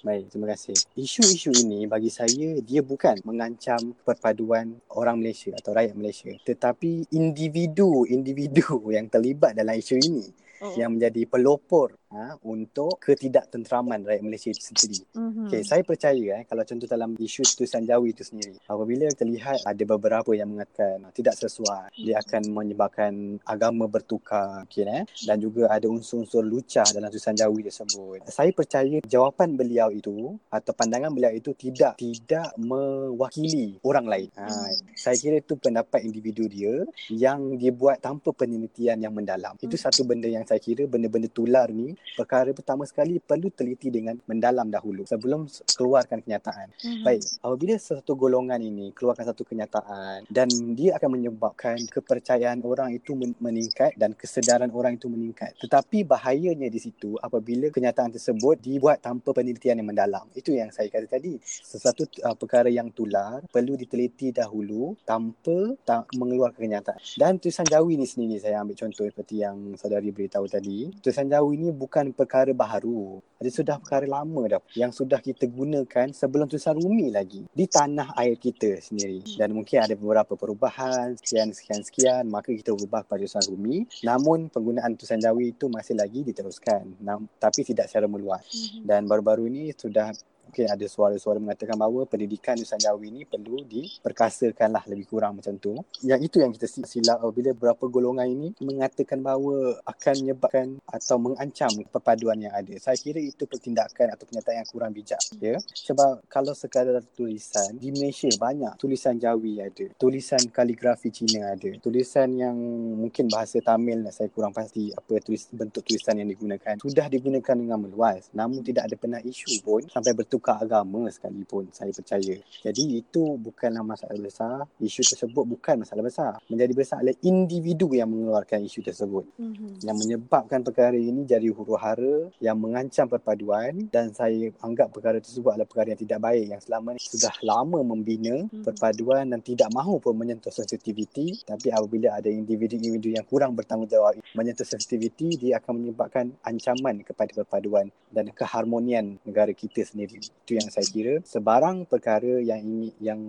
Baik, 0.02 0.34
terima 0.34 0.50
kasih. 0.50 0.74
Isu-isu 0.98 1.54
ini 1.62 1.86
bagi 1.86 2.10
saya 2.10 2.58
dia 2.58 2.82
bukan 2.82 3.22
mengancam 3.22 3.94
perpaduan 4.02 4.74
orang 4.98 5.22
Malaysia 5.22 5.54
atau 5.54 5.70
rakyat 5.70 5.94
Malaysia, 5.94 6.34
tetapi 6.42 7.06
individu-individu 7.14 8.82
yang 8.98 9.06
terlibat 9.06 9.54
dalam 9.54 9.78
isu 9.78 9.96
ini 10.02 10.26
Oh. 10.62 10.70
yang 10.78 10.94
menjadi 10.94 11.26
pelopor 11.26 11.98
ha, 12.12 12.36
untuk 12.44 13.00
ketidaktenteraman 13.00 14.04
rakyat 14.04 14.22
Malaysia 14.22 14.50
itu 14.52 14.62
sendiri. 14.72 15.04
Mm-hmm. 15.16 15.46
Okay, 15.48 15.62
saya 15.64 15.82
percaya 15.82 16.42
eh, 16.42 16.44
kalau 16.46 16.62
contoh 16.62 16.88
dalam 16.88 17.10
isu 17.16 17.42
tulisan 17.56 17.84
Jawi 17.88 18.12
itu 18.12 18.22
sendiri, 18.22 18.56
apabila 18.68 19.08
terlihat 19.16 19.64
ada 19.64 19.84
beberapa 19.88 20.30
yang 20.36 20.52
mengatakan 20.52 21.08
tidak 21.16 21.34
sesuai, 21.40 21.92
dia 21.96 22.20
akan 22.20 22.42
menyebabkan 22.52 23.12
agama 23.48 23.88
bertukar 23.88 24.68
okay, 24.68 24.84
eh? 24.84 25.04
dan 25.24 25.40
juga 25.40 25.72
ada 25.72 25.88
unsur-unsur 25.88 26.44
lucah 26.44 26.86
dalam 26.92 27.08
tulisan 27.08 27.36
Jawi 27.36 27.66
tersebut. 27.66 28.28
Saya 28.28 28.52
percaya 28.52 29.00
jawapan 29.04 29.56
beliau 29.56 29.88
itu 29.90 30.36
atau 30.52 30.72
pandangan 30.76 31.10
beliau 31.10 31.32
itu 31.32 31.56
tidak 31.56 31.96
tidak 31.96 32.52
mewakili 32.60 33.80
orang 33.82 34.06
lain. 34.06 34.28
Ha, 34.36 34.46
saya 34.94 35.16
kira 35.16 35.40
itu 35.40 35.56
pendapat 35.56 36.04
individu 36.04 36.46
dia 36.46 36.84
yang 37.08 37.56
dia 37.56 37.72
buat 37.72 37.98
tanpa 37.98 38.34
penelitian 38.34 39.00
yang 39.00 39.14
mendalam. 39.14 39.56
Itu 39.58 39.78
satu 39.78 40.04
benda 40.04 40.28
yang 40.28 40.44
saya 40.44 40.60
kira 40.60 40.84
benda-benda 40.84 41.30
tular 41.30 41.70
ni 41.72 41.94
perkara 42.14 42.50
pertama 42.52 42.84
sekali 42.84 43.18
perlu 43.18 43.48
teliti 43.48 43.88
dengan 43.88 44.18
mendalam 44.28 44.68
dahulu 44.68 45.08
sebelum 45.08 45.48
keluarkan 45.74 46.20
kenyataan. 46.20 46.72
Mm-hmm. 46.76 47.04
Baik, 47.04 47.22
apabila 47.40 47.74
satu 47.80 48.12
golongan 48.14 48.60
ini 48.60 48.92
keluarkan 48.92 49.26
satu 49.32 49.42
kenyataan 49.42 50.28
dan 50.28 50.48
dia 50.76 50.96
akan 51.00 51.10
menyebabkan 51.18 51.76
kepercayaan 51.88 52.60
orang 52.62 52.92
itu 52.92 53.16
meningkat 53.16 53.96
dan 53.96 54.12
kesedaran 54.12 54.68
orang 54.72 55.00
itu 55.00 55.08
meningkat. 55.08 55.56
Tetapi 55.58 56.04
bahayanya 56.04 56.68
di 56.68 56.80
situ 56.80 57.16
apabila 57.18 57.72
kenyataan 57.72 58.12
tersebut 58.12 58.60
dibuat 58.60 59.00
tanpa 59.00 59.32
penelitian 59.32 59.80
yang 59.80 59.88
mendalam. 59.88 60.24
Itu 60.36 60.52
yang 60.52 60.68
saya 60.72 60.88
kata 60.92 61.08
tadi. 61.08 61.40
Sesuatu 61.42 62.04
uh, 62.24 62.36
perkara 62.36 62.68
yang 62.68 62.92
tular 62.92 63.44
perlu 63.48 63.76
diteliti 63.76 64.32
dahulu 64.32 64.96
tanpa 65.04 65.76
tak 65.84 66.12
mengeluarkan 66.16 66.60
kenyataan. 66.60 67.00
Dan 67.16 67.40
tulisan 67.40 67.68
Jawi 67.68 67.96
ni 67.96 68.06
sendiri 68.08 68.40
saya 68.40 68.60
ambil 68.60 68.76
contoh 68.76 69.04
seperti 69.08 69.44
yang 69.44 69.76
saudari 69.76 70.10
beritahu 70.12 70.48
tadi. 70.48 70.92
Tulisan 71.00 71.28
Jawi 71.28 71.60
ni 71.60 71.68
bukan 71.72 71.91
perkara 72.16 72.48
baharu. 72.56 73.20
Dia 73.42 73.52
sudah 73.52 73.76
perkara 73.76 74.08
lama 74.08 74.42
dah 74.48 74.62
yang 74.78 74.94
sudah 74.94 75.18
kita 75.20 75.44
gunakan 75.50 76.08
sebelum 76.14 76.48
tulisan 76.48 76.78
Rumi 76.78 77.10
lagi 77.12 77.44
di 77.52 77.66
tanah 77.68 78.16
air 78.16 78.38
kita 78.40 78.80
sendiri. 78.80 79.20
Dan 79.36 79.52
mungkin 79.52 79.82
ada 79.84 79.92
beberapa 79.92 80.32
perubahan 80.38 81.18
sekian 81.20 81.52
sekian 81.52 81.82
sekian 81.84 82.24
maka 82.30 82.54
kita 82.54 82.72
ubah 82.72 83.04
pada 83.04 83.20
tulisan 83.26 83.44
Rumi. 83.44 83.84
Namun 84.06 84.48
penggunaan 84.48 84.96
tulisan 84.96 85.20
Jawi 85.20 85.52
itu 85.52 85.68
masih 85.68 85.98
lagi 85.98 86.24
diteruskan. 86.24 86.96
Nam- 87.02 87.28
tapi 87.36 87.66
tidak 87.66 87.90
secara 87.90 88.08
meluas. 88.08 88.46
Mhm. 88.48 88.86
Dan 88.88 89.00
baru-baru 89.10 89.50
ini 89.52 89.74
sudah 89.76 90.14
mungkin 90.44 90.68
ada 90.68 90.86
suara-suara 90.86 91.40
mengatakan 91.40 91.80
bahawa 91.80 92.04
pendidikan 92.04 92.58
Nusa 92.58 92.76
Jawi 92.76 93.08
ini 93.08 93.22
perlu 93.24 93.64
diperkasakanlah 93.64 94.84
lebih 94.90 95.08
kurang 95.08 95.40
macam 95.40 95.56
tu. 95.56 95.80
Yang 96.04 96.20
itu 96.28 96.36
yang 96.44 96.52
kita 96.52 96.66
silap 96.68 97.24
bila 97.32 97.56
beberapa 97.56 97.88
golongan 97.88 98.28
ini 98.28 98.48
mengatakan 98.60 99.24
bahawa 99.24 99.80
akan 99.88 100.14
menyebabkan 100.22 100.66
atau 100.84 101.16
mengancam 101.16 101.72
perpaduan 101.88 102.36
yang 102.36 102.52
ada. 102.52 102.74
Saya 102.76 102.98
kira 103.00 103.18
itu 103.18 103.48
pertindakan 103.48 104.12
atau 104.12 104.28
kenyataan 104.28 104.60
yang 104.60 104.68
kurang 104.68 104.90
bijak. 104.92 105.20
Ya? 105.40 105.56
Sebab 105.72 106.28
kalau 106.28 106.52
sekadar 106.52 107.00
tulisan, 107.16 107.80
di 107.80 107.88
Malaysia 107.94 108.28
banyak 108.36 108.76
tulisan 108.76 109.16
Jawi 109.16 109.62
ada. 109.64 109.86
Tulisan 109.96 110.52
kaligrafi 110.52 111.08
Cina 111.08 111.56
ada. 111.56 111.70
Tulisan 111.80 112.28
yang 112.36 112.56
mungkin 112.98 113.28
bahasa 113.32 113.58
Tamil 113.64 114.04
saya 114.12 114.28
kurang 114.28 114.52
pasti 114.52 114.92
apa 114.92 115.16
tulis, 115.22 115.48
bentuk 115.52 115.84
tulisan 115.86 116.20
yang 116.20 116.28
digunakan. 116.28 116.76
Sudah 116.82 117.08
digunakan 117.08 117.56
dengan 117.56 117.78
meluas. 117.80 118.28
Namun 118.36 118.60
tidak 118.60 118.90
ada 118.90 118.96
pernah 118.98 119.20
isu 119.22 119.64
pun 119.64 119.86
sampai 119.88 120.12
tukar 120.32 120.56
agama 120.64 121.12
sekalipun 121.12 121.68
saya 121.76 121.92
percaya. 121.92 122.40
Jadi 122.64 123.04
itu 123.04 123.36
bukanlah 123.36 123.84
masalah 123.84 124.16
besar. 124.16 124.64
Isu 124.80 125.04
tersebut 125.04 125.44
bukan 125.44 125.84
masalah 125.84 126.00
besar. 126.00 126.32
Menjadi 126.48 126.72
besar 126.72 126.96
adalah 127.04 127.20
individu 127.20 127.92
yang 127.92 128.08
mengeluarkan 128.08 128.64
isu 128.64 128.80
tersebut. 128.80 129.28
Mm-hmm. 129.36 129.84
Yang 129.84 129.96
menyebabkan 130.00 130.64
perkara 130.64 130.96
ini 130.96 131.28
jadi 131.28 131.52
huru 131.52 131.76
hara 131.76 132.32
yang 132.40 132.56
mengancam 132.56 133.04
perpaduan 133.12 133.92
dan 133.92 134.16
saya 134.16 134.48
anggap 134.64 134.88
perkara 134.88 135.20
tersebut 135.20 135.52
adalah 135.52 135.68
perkara 135.68 135.92
yang 135.92 136.00
tidak 136.00 136.20
baik 136.24 136.44
yang 136.48 136.62
selama 136.64 136.96
ini 136.96 137.02
sudah 137.02 137.34
lama 137.44 137.84
membina 137.84 138.48
mm-hmm. 138.48 138.64
perpaduan 138.64 139.28
dan 139.28 139.44
tidak 139.44 139.68
mahu 139.74 139.98
pun 139.98 140.14
menyentuh 140.16 140.54
sensitiviti 140.54 141.42
tapi 141.42 141.74
apabila 141.74 142.16
ada 142.16 142.30
individu-individu 142.30 143.18
yang 143.18 143.26
kurang 143.26 143.52
bertanggungjawab 143.58 144.22
menyentuh 144.38 144.64
sensitiviti 144.64 145.36
dia 145.36 145.58
akan 145.58 145.82
menyebabkan 145.82 146.30
ancaman 146.46 147.02
kepada 147.02 147.42
perpaduan 147.42 147.90
dan 148.14 148.30
keharmonian 148.30 149.18
negara 149.26 149.50
kita 149.50 149.82
sendiri 149.82 150.21
itu 150.22 150.52
yang 150.54 150.68
saya 150.70 150.86
kira. 150.86 151.14
Sebarang 151.26 151.90
perkara 151.90 152.38
yang 152.38 152.62
ini 152.62 152.94
yang 153.02 153.20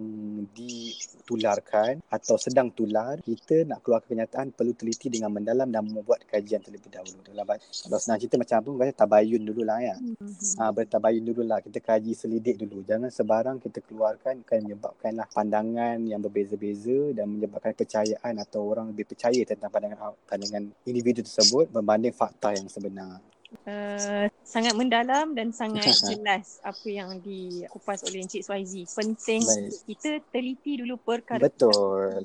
ditularkan 0.54 2.06
atau 2.08 2.38
sedang 2.38 2.70
tular 2.70 3.18
kita 3.26 3.66
nak 3.66 3.82
keluar 3.82 4.06
kenyataan 4.06 4.54
perlu 4.54 4.78
teliti 4.78 5.10
dengan 5.10 5.34
mendalam 5.34 5.68
dan 5.74 5.84
membuat 5.84 6.24
kajian 6.30 6.62
terlebih 6.62 6.94
dahulu. 6.94 7.20
Dalam 7.26 7.46
kalau 7.50 8.00
senang 8.00 8.20
cerita 8.22 8.38
macam 8.38 8.56
apa 8.62 8.70
kata 8.88 8.94
tabayun 9.06 9.42
dululah 9.42 9.80
ya. 9.82 9.96
Mm-hmm. 9.98 10.62
ha, 10.62 10.72
bertabayun 10.72 11.24
dululah. 11.26 11.60
Kita 11.60 11.82
kaji 11.82 12.14
selidik 12.14 12.62
dulu. 12.62 12.86
Jangan 12.86 13.10
sebarang 13.10 13.58
kita 13.60 13.82
keluarkan 13.82 14.44
akan 14.44 14.60
menyebabkanlah 14.70 15.28
pandangan 15.34 15.98
yang 16.06 16.22
berbeza-beza 16.22 17.16
dan 17.18 17.26
menyebabkan 17.26 17.74
kepercayaan 17.74 18.38
atau 18.38 18.70
orang 18.70 18.94
lebih 18.94 19.10
percaya 19.10 19.42
tentang 19.42 19.74
pandangan 19.74 20.14
pandangan 20.30 20.64
individu 20.86 21.26
tersebut 21.26 21.74
berbanding 21.74 22.14
fakta 22.14 22.54
yang 22.54 22.70
sebenar 22.70 23.18
Uh, 23.64 24.28
sangat 24.42 24.74
mendalam 24.76 25.34
dan 25.38 25.50
sangat 25.54 25.94
jelas 26.04 26.60
apa 26.62 26.88
yang 26.90 27.18
dikupas 27.24 28.04
oleh 28.06 28.26
Encik 28.26 28.44
Suaizi. 28.44 28.84
Penting 28.90 29.42
Baik. 29.42 29.72
kita 29.88 30.10
teliti 30.34 30.82
dulu 30.84 31.00
perkara 31.00 31.42
Betul. 31.42 32.22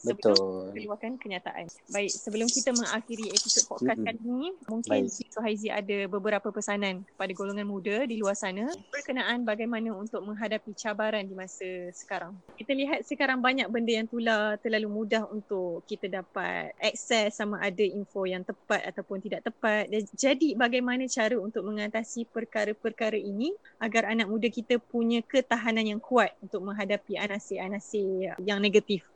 sebelum 0.00 0.36
Betul. 0.36 0.72
keluarkan 0.74 1.12
kenyataan. 1.20 1.68
Baik, 1.92 2.10
sebelum 2.12 2.48
kita 2.50 2.74
mengakhiri 2.74 3.30
episod 3.30 3.64
podcast 3.68 4.00
mm-hmm. 4.00 4.16
kali 4.16 4.20
ini, 4.26 4.48
mungkin 4.68 4.98
Encik 5.06 5.28
Suaizi 5.32 5.68
ada 5.70 5.98
beberapa 6.10 6.48
pesanan 6.50 7.04
kepada 7.08 7.32
golongan 7.32 7.68
muda 7.68 8.04
di 8.04 8.18
luar 8.18 8.34
sana 8.34 8.68
berkenaan 8.90 9.46
bagaimana 9.46 9.94
untuk 9.94 10.20
menghadapi 10.24 10.72
cabaran 10.74 11.24
di 11.24 11.34
masa 11.36 11.88
sekarang. 11.94 12.34
Kita 12.58 12.72
lihat 12.74 13.06
sekarang 13.06 13.38
banyak 13.38 13.68
benda 13.70 13.92
yang 14.02 14.08
tular 14.10 14.58
terlalu 14.58 14.88
mudah 14.88 15.24
untuk 15.30 15.84
kita 15.86 16.10
dapat 16.10 16.74
akses 16.80 17.38
sama 17.38 17.62
ada 17.62 17.84
info 17.84 18.26
yang 18.28 18.42
tepat 18.42 18.82
ataupun 18.92 19.22
tidak 19.22 19.46
tepat. 19.46 19.88
Jadi 20.16 20.54
bagaimana 20.62 21.10
cara 21.10 21.34
untuk 21.42 21.66
mengatasi 21.66 22.30
perkara-perkara 22.30 23.18
ini 23.18 23.50
agar 23.82 24.14
anak 24.14 24.30
muda 24.30 24.46
kita 24.46 24.78
punya 24.78 25.18
ketahanan 25.26 25.82
yang 25.82 25.98
kuat 25.98 26.30
untuk 26.38 26.62
menghadapi 26.62 27.18
anasir-anasir 27.18 28.38
yang 28.38 28.62
negatif. 28.62 29.11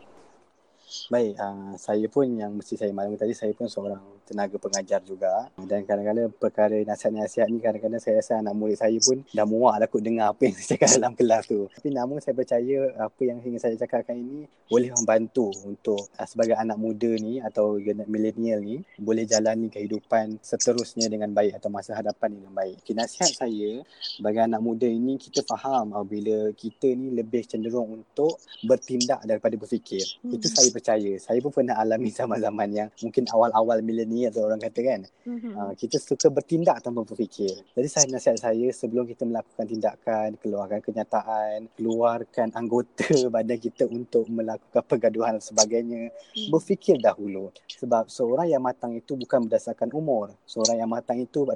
Baik, 1.10 1.34
uh, 1.34 1.74
saya 1.74 2.06
pun 2.06 2.30
yang 2.30 2.54
mesti 2.54 2.78
saya 2.78 2.94
maklum 2.94 3.18
tadi, 3.18 3.34
saya 3.34 3.50
pun 3.50 3.66
seorang 3.66 3.98
tenaga 4.26 4.54
pengajar 4.58 5.02
juga. 5.02 5.50
Dan 5.58 5.82
kadang-kadang 5.82 6.30
perkara 6.30 6.78
nasihat-nasihat 6.78 7.50
ni 7.50 7.58
kadang-kadang 7.58 7.98
saya 7.98 8.22
rasa 8.22 8.38
anak 8.38 8.54
murid 8.54 8.78
saya 8.78 8.98
pun 9.02 9.22
dah 9.34 9.46
muak 9.46 9.82
lah 9.82 9.88
kot 9.90 10.02
dengar 10.02 10.30
apa 10.30 10.46
yang 10.46 10.54
saya 10.58 10.78
cakap 10.78 10.88
dalam 10.98 11.12
kelas 11.18 11.42
tu. 11.50 11.60
Tapi 11.74 11.88
namun 11.90 12.22
saya 12.22 12.34
percaya 12.38 12.78
apa 13.02 13.20
yang 13.22 13.38
ingin 13.42 13.58
saya 13.58 13.74
cakapkan 13.74 14.14
ini 14.14 14.46
boleh 14.70 14.94
membantu 14.94 15.50
untuk 15.66 16.06
uh, 16.18 16.26
sebagai 16.26 16.54
anak 16.54 16.78
muda 16.78 17.10
ni 17.18 17.42
atau 17.42 17.78
milenial 18.06 18.62
ni 18.62 18.82
boleh 18.98 19.26
jalani 19.26 19.66
kehidupan 19.66 20.38
seterusnya 20.42 21.10
dengan 21.10 21.34
baik 21.34 21.58
atau 21.58 21.70
masa 21.70 21.98
hadapan 21.98 22.38
dengan 22.38 22.54
baik. 22.54 22.86
Okay, 22.86 22.94
nasihat 22.94 23.30
saya 23.34 23.82
bagi 24.22 24.38
anak 24.38 24.62
muda 24.62 24.86
ini 24.86 25.18
kita 25.18 25.42
faham 25.42 25.94
apabila 25.94 26.54
kita 26.54 26.94
ni 26.94 27.10
lebih 27.14 27.42
cenderung 27.46 28.02
untuk 28.02 28.38
bertindak 28.66 29.22
daripada 29.26 29.54
berfikir. 29.58 30.02
Hmm. 30.22 30.34
Itu 30.38 30.46
saya 30.50 30.75
percaya. 30.76 31.12
Saya 31.16 31.40
pun 31.40 31.52
pernah 31.52 31.80
alami 31.80 32.12
zaman-zaman 32.18 32.68
yang 32.68 32.88
mungkin 33.00 33.24
awal-awal 33.32 33.80
milenial 33.80 34.28
atau 34.28 34.44
orang 34.44 34.60
kata 34.60 34.80
kan. 34.84 35.00
Mm-hmm. 35.24 35.52
uh, 35.56 35.72
kita 35.78 35.96
suka 35.96 36.28
bertindak 36.28 36.84
tanpa 36.84 37.02
berfikir. 37.08 37.56
Jadi 37.72 37.88
saya 37.88 38.04
nasihat 38.12 38.38
saya 38.38 38.68
sebelum 38.70 39.08
kita 39.08 39.24
melakukan 39.24 39.64
tindakan 39.64 40.28
keluarkan 40.38 40.80
kenyataan 40.82 41.70
keluarkan 41.78 42.48
anggota 42.52 43.08
badan 43.34 43.58
kita 43.58 43.88
untuk 43.88 44.26
melakukan 44.28 44.82
pergaduhan 44.84 45.38
dan 45.38 45.44
sebagainya 45.44 46.02
mm. 46.12 46.50
berfikir 46.50 47.00
dahulu. 47.00 47.54
Sebab 47.66 48.10
seorang 48.10 48.50
yang 48.50 48.62
matang 48.62 48.96
itu 48.96 49.14
bukan 49.14 49.46
berdasarkan 49.46 49.90
umur. 49.94 50.34
Seorang 50.44 50.82
yang 50.82 50.90
matang 50.90 51.22
itu 51.22 51.46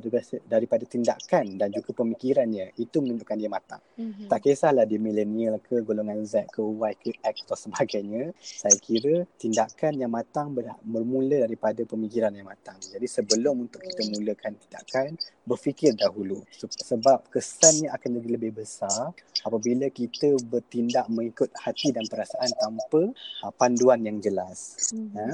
daripada 0.46 0.85
tindakan 0.87 1.59
dan 1.59 1.68
juga 1.74 1.90
pemikirannya 1.94 2.72
itu 2.78 2.96
menunjukkan 3.02 3.37
dia 3.37 3.50
matang. 3.50 3.83
Mm-hmm. 4.00 4.28
tak 4.30 4.40
kisahlah 4.46 4.88
dia 4.88 4.96
milenial 4.96 5.61
ke 5.61 5.83
golongan 5.85 6.22
Z 6.24 6.48
ke 6.54 6.62
Y 6.62 6.92
ke 7.02 7.11
X 7.20 7.35
atau 7.44 7.59
sebagainya. 7.59 8.30
Saya 8.38 8.76
kira 8.78 9.09
kira 9.10 9.26
tindakan 9.42 9.92
yang 9.98 10.12
matang 10.14 10.54
ber, 10.54 10.78
bermula 10.86 11.42
daripada 11.42 11.82
pemikiran 11.82 12.30
yang 12.30 12.46
matang. 12.46 12.78
Jadi 12.78 13.06
sebelum 13.10 13.66
untuk 13.66 13.82
kita 13.82 14.06
mulakan 14.14 14.54
tindakan, 14.54 15.18
berfikir 15.42 15.98
dahulu. 15.98 16.46
Sebab 16.62 17.26
kesannya 17.34 17.90
akan 17.90 18.22
jadi 18.22 18.28
lebih 18.38 18.62
besar 18.62 19.10
apabila 19.42 19.90
kita 19.90 20.38
bertindak 20.46 21.10
mengikut 21.10 21.50
hati 21.58 21.90
dan 21.90 22.06
perasaan 22.06 22.54
tanpa 22.54 23.10
uh, 23.42 23.52
panduan 23.58 23.98
yang 24.06 24.22
jelas. 24.22 24.78
Hmm. 24.94 25.10
Ha? 25.18 25.26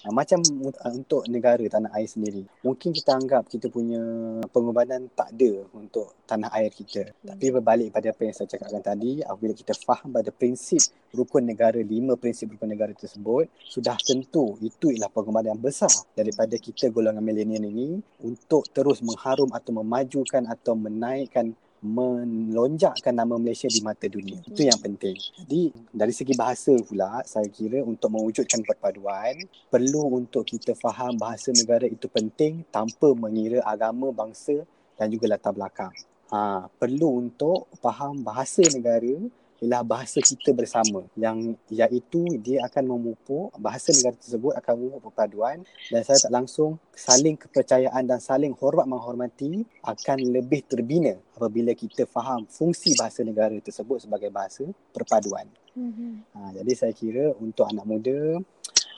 Uh, 0.00 0.12
macam 0.16 0.40
uh, 0.40 0.92
untuk 0.96 1.28
negara 1.28 1.60
tanah 1.60 1.92
air 1.92 2.08
sendiri. 2.08 2.48
Mungkin 2.64 2.96
kita 2.96 3.20
anggap 3.20 3.44
kita 3.52 3.68
punya 3.68 4.00
pengorbanan 4.48 5.12
tak 5.12 5.36
ada 5.36 5.68
untuk 5.76 6.16
tanah 6.24 6.48
air 6.56 6.72
kita. 6.72 7.12
Hmm. 7.12 7.36
Tapi 7.36 7.44
berbalik 7.52 7.92
pada 7.92 8.08
apa 8.08 8.22
yang 8.24 8.32
saya 8.32 8.48
cakapkan 8.48 8.80
tadi, 8.80 9.20
apabila 9.20 9.52
kita 9.52 9.76
faham 9.76 10.08
pada 10.08 10.32
prinsip 10.32 10.80
rukun 11.12 11.44
negara, 11.44 11.76
lima 11.84 12.16
prinsip 12.16 12.48
rukun 12.48 12.72
negara 12.72 12.96
tersebut, 12.96 13.52
sudah 13.60 14.00
tentu 14.00 14.56
itu 14.64 14.88
ialah 14.88 15.12
pengorbanan 15.12 15.52
yang 15.52 15.60
besar 15.60 15.92
daripada 16.16 16.56
kita 16.56 16.88
golongan 16.88 17.20
milenial 17.20 17.68
ini 17.68 18.00
untuk 18.24 18.72
terus 18.72 19.04
mengharum 19.04 19.52
atau 19.52 19.76
memajukan 19.84 20.48
atau 20.48 20.72
menaikkan 20.80 21.52
melonjakkan 21.80 23.16
nama 23.16 23.40
Malaysia 23.40 23.66
di 23.66 23.80
mata 23.80 24.04
dunia. 24.04 24.36
Itu 24.44 24.60
yang 24.60 24.76
penting. 24.80 25.16
Jadi 25.16 25.72
dari 25.88 26.12
segi 26.12 26.36
bahasa 26.36 26.76
pula 26.84 27.24
saya 27.24 27.48
kira 27.48 27.80
untuk 27.80 28.12
mewujudkan 28.12 28.60
perpaduan 28.64 29.40
perlu 29.72 30.20
untuk 30.20 30.44
kita 30.44 30.76
faham 30.76 31.16
bahasa 31.16 31.50
negara 31.56 31.88
itu 31.88 32.06
penting 32.06 32.62
tanpa 32.68 33.16
mengira 33.16 33.64
agama, 33.64 34.12
bangsa 34.12 34.64
dan 35.00 35.08
juga 35.08 35.32
latar 35.32 35.56
belakang. 35.56 35.92
Ha, 36.30 36.68
perlu 36.78 37.26
untuk 37.26 37.66
faham 37.82 38.22
bahasa 38.22 38.62
negara 38.70 39.18
ialah 39.60 39.84
bahasa 39.84 40.24
kita 40.24 40.56
bersama 40.56 41.04
yang 41.14 41.52
iaitu 41.68 42.40
dia 42.40 42.64
akan 42.64 42.96
memupuk 42.96 43.52
bahasa 43.60 43.92
negara 43.92 44.16
tersebut 44.16 44.56
akan 44.56 44.72
memupuk 44.80 45.12
perpaduan 45.12 45.60
dan 45.92 46.00
saya 46.00 46.16
tak 46.16 46.32
langsung 46.32 46.80
saling 46.96 47.36
kepercayaan 47.36 48.08
dan 48.08 48.18
saling 48.18 48.56
hormat 48.56 48.88
menghormati 48.88 49.64
akan 49.84 50.18
lebih 50.32 50.64
terbina 50.64 51.20
apabila 51.36 51.76
kita 51.76 52.08
faham 52.08 52.48
fungsi 52.48 52.96
bahasa 52.96 53.20
negara 53.20 53.54
tersebut 53.60 54.08
sebagai 54.08 54.32
bahasa 54.32 54.64
perpaduan. 54.96 55.44
Mm-hmm. 55.76 56.12
Ha, 56.34 56.38
jadi 56.56 56.72
saya 56.74 56.92
kira 56.96 57.30
untuk 57.38 57.68
anak 57.68 57.84
muda 57.86 58.42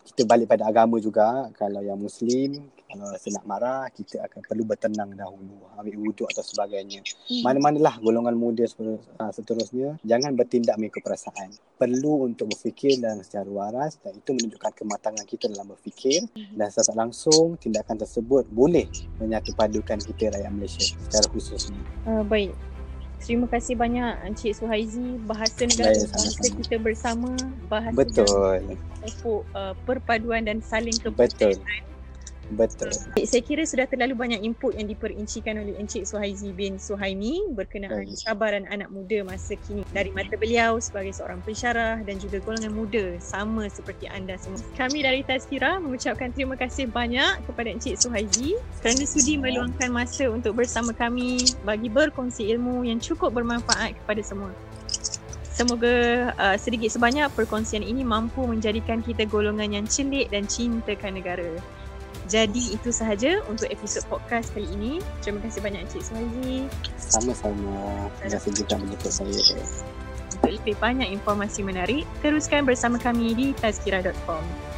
kita 0.02 0.26
balik 0.26 0.50
pada 0.50 0.66
agama 0.66 0.98
juga 0.98 1.48
kalau 1.54 1.80
yang 1.80 1.96
muslim 1.96 2.70
kalau 2.92 3.08
rasa 3.08 3.28
nak 3.32 3.46
marah 3.48 3.88
kita 3.88 4.20
akan 4.28 4.40
perlu 4.44 4.68
bertenang 4.68 5.16
dahulu 5.16 5.64
ambil 5.80 5.94
wuduk 6.04 6.28
atau 6.28 6.44
sebagainya 6.44 7.00
hmm. 7.00 7.40
mana-manalah 7.40 7.96
golongan 8.04 8.36
muda 8.36 8.68
ah, 9.16 9.32
seterusnya 9.32 9.96
jangan 10.04 10.36
bertindak 10.36 10.76
mengikut 10.76 11.00
perasaan 11.00 11.56
perlu 11.80 12.28
untuk 12.28 12.52
berfikir 12.52 13.00
dan 13.00 13.24
secara 13.24 13.48
waras 13.48 13.96
dan 14.04 14.12
itu 14.12 14.36
menunjukkan 14.36 14.72
kematangan 14.76 15.24
kita 15.24 15.48
dalam 15.48 15.72
berfikir 15.72 16.20
hmm. 16.36 16.60
dan 16.60 16.68
secara 16.68 17.08
langsung 17.08 17.56
tindakan 17.56 17.96
tersebut 17.96 18.44
boleh 18.52 18.84
menyatupadukan 19.16 19.98
kita 20.12 20.28
rakyat 20.36 20.52
Malaysia 20.52 20.84
secara 20.84 21.26
khusus 21.32 21.72
uh, 22.04 22.20
baik 22.28 22.52
Terima 23.22 23.46
kasih 23.46 23.78
banyak 23.78 24.18
Encik 24.26 24.58
Suhaizi 24.58 25.14
bahasa 25.22 25.62
negara 25.62 25.94
Baik, 25.94 26.10
bahasa 26.10 26.46
kita 26.58 26.76
bersama 26.82 27.30
bahasa 27.70 27.94
Betul. 27.94 28.58
uh, 29.54 29.78
perpaduan 29.86 30.42
dan 30.42 30.58
saling 30.58 30.98
kepercayaan. 30.98 31.62
Betul. 31.62 31.91
Betul. 32.50 32.90
Saya 33.22 33.42
kira 33.46 33.62
sudah 33.62 33.86
terlalu 33.86 34.18
banyak 34.18 34.40
input 34.42 34.74
yang 34.74 34.90
diperincikan 34.90 35.62
oleh 35.62 35.78
Encik 35.78 36.04
Suhaizi 36.04 36.50
bin 36.50 36.76
Suhaimi 36.76 37.38
berkenaan 37.54 38.04
Baik. 38.04 38.18
cabaran 38.18 38.66
anak 38.68 38.90
muda 38.90 39.22
masa 39.22 39.54
kini. 39.54 39.86
Dari 39.94 40.10
mata 40.10 40.34
beliau 40.34 40.76
sebagai 40.82 41.14
seorang 41.14 41.40
pensyarah 41.46 42.02
dan 42.02 42.18
juga 42.18 42.42
golongan 42.42 42.74
muda 42.74 43.16
sama 43.22 43.70
seperti 43.70 44.10
anda 44.10 44.34
semua. 44.36 44.60
Kami 44.74 44.98
dari 45.00 45.22
Tazkira 45.22 45.78
mengucapkan 45.78 46.34
terima 46.34 46.58
kasih 46.58 46.90
banyak 46.90 47.46
kepada 47.46 47.68
Encik 47.72 47.96
Suhaizi 47.96 48.58
kerana 48.82 49.04
sudi 49.06 49.38
meluangkan 49.38 49.88
masa 49.88 50.28
untuk 50.28 50.58
bersama 50.58 50.90
kami 50.92 51.40
bagi 51.62 51.88
berkongsi 51.88 52.50
ilmu 52.52 52.84
yang 52.84 52.98
cukup 52.98 53.32
bermanfaat 53.32 53.96
kepada 54.02 54.20
semua. 54.20 54.52
Semoga 55.52 56.32
uh, 56.40 56.56
sedikit 56.56 56.88
sebanyak 56.88 57.28
perkongsian 57.36 57.84
ini 57.84 58.00
mampu 58.00 58.40
menjadikan 58.48 59.04
kita 59.04 59.28
golongan 59.28 59.76
yang 59.76 59.84
celik 59.84 60.32
dan 60.32 60.48
cintakan 60.48 61.20
negara. 61.20 61.60
Jadi 62.32 62.72
itu 62.72 62.88
sahaja 62.88 63.44
untuk 63.44 63.68
episod 63.68 64.00
podcast 64.08 64.56
kali 64.56 64.64
ini. 64.72 65.04
Terima 65.20 65.44
kasih 65.44 65.60
banyak 65.60 65.84
Encik 65.84 66.00
Suhaili. 66.00 66.64
Sama-sama. 66.96 68.08
Terima 68.16 68.40
kasih 68.40 68.52
juga 68.56 68.74
menjemput 68.80 69.12
saya. 69.12 69.36
Untuk 70.40 70.48
lebih 70.48 70.80
banyak 70.80 71.12
informasi 71.12 71.60
menarik, 71.60 72.08
teruskan 72.24 72.64
bersama 72.64 72.96
kami 72.96 73.36
di 73.36 73.46
tazkira.com. 73.60 74.71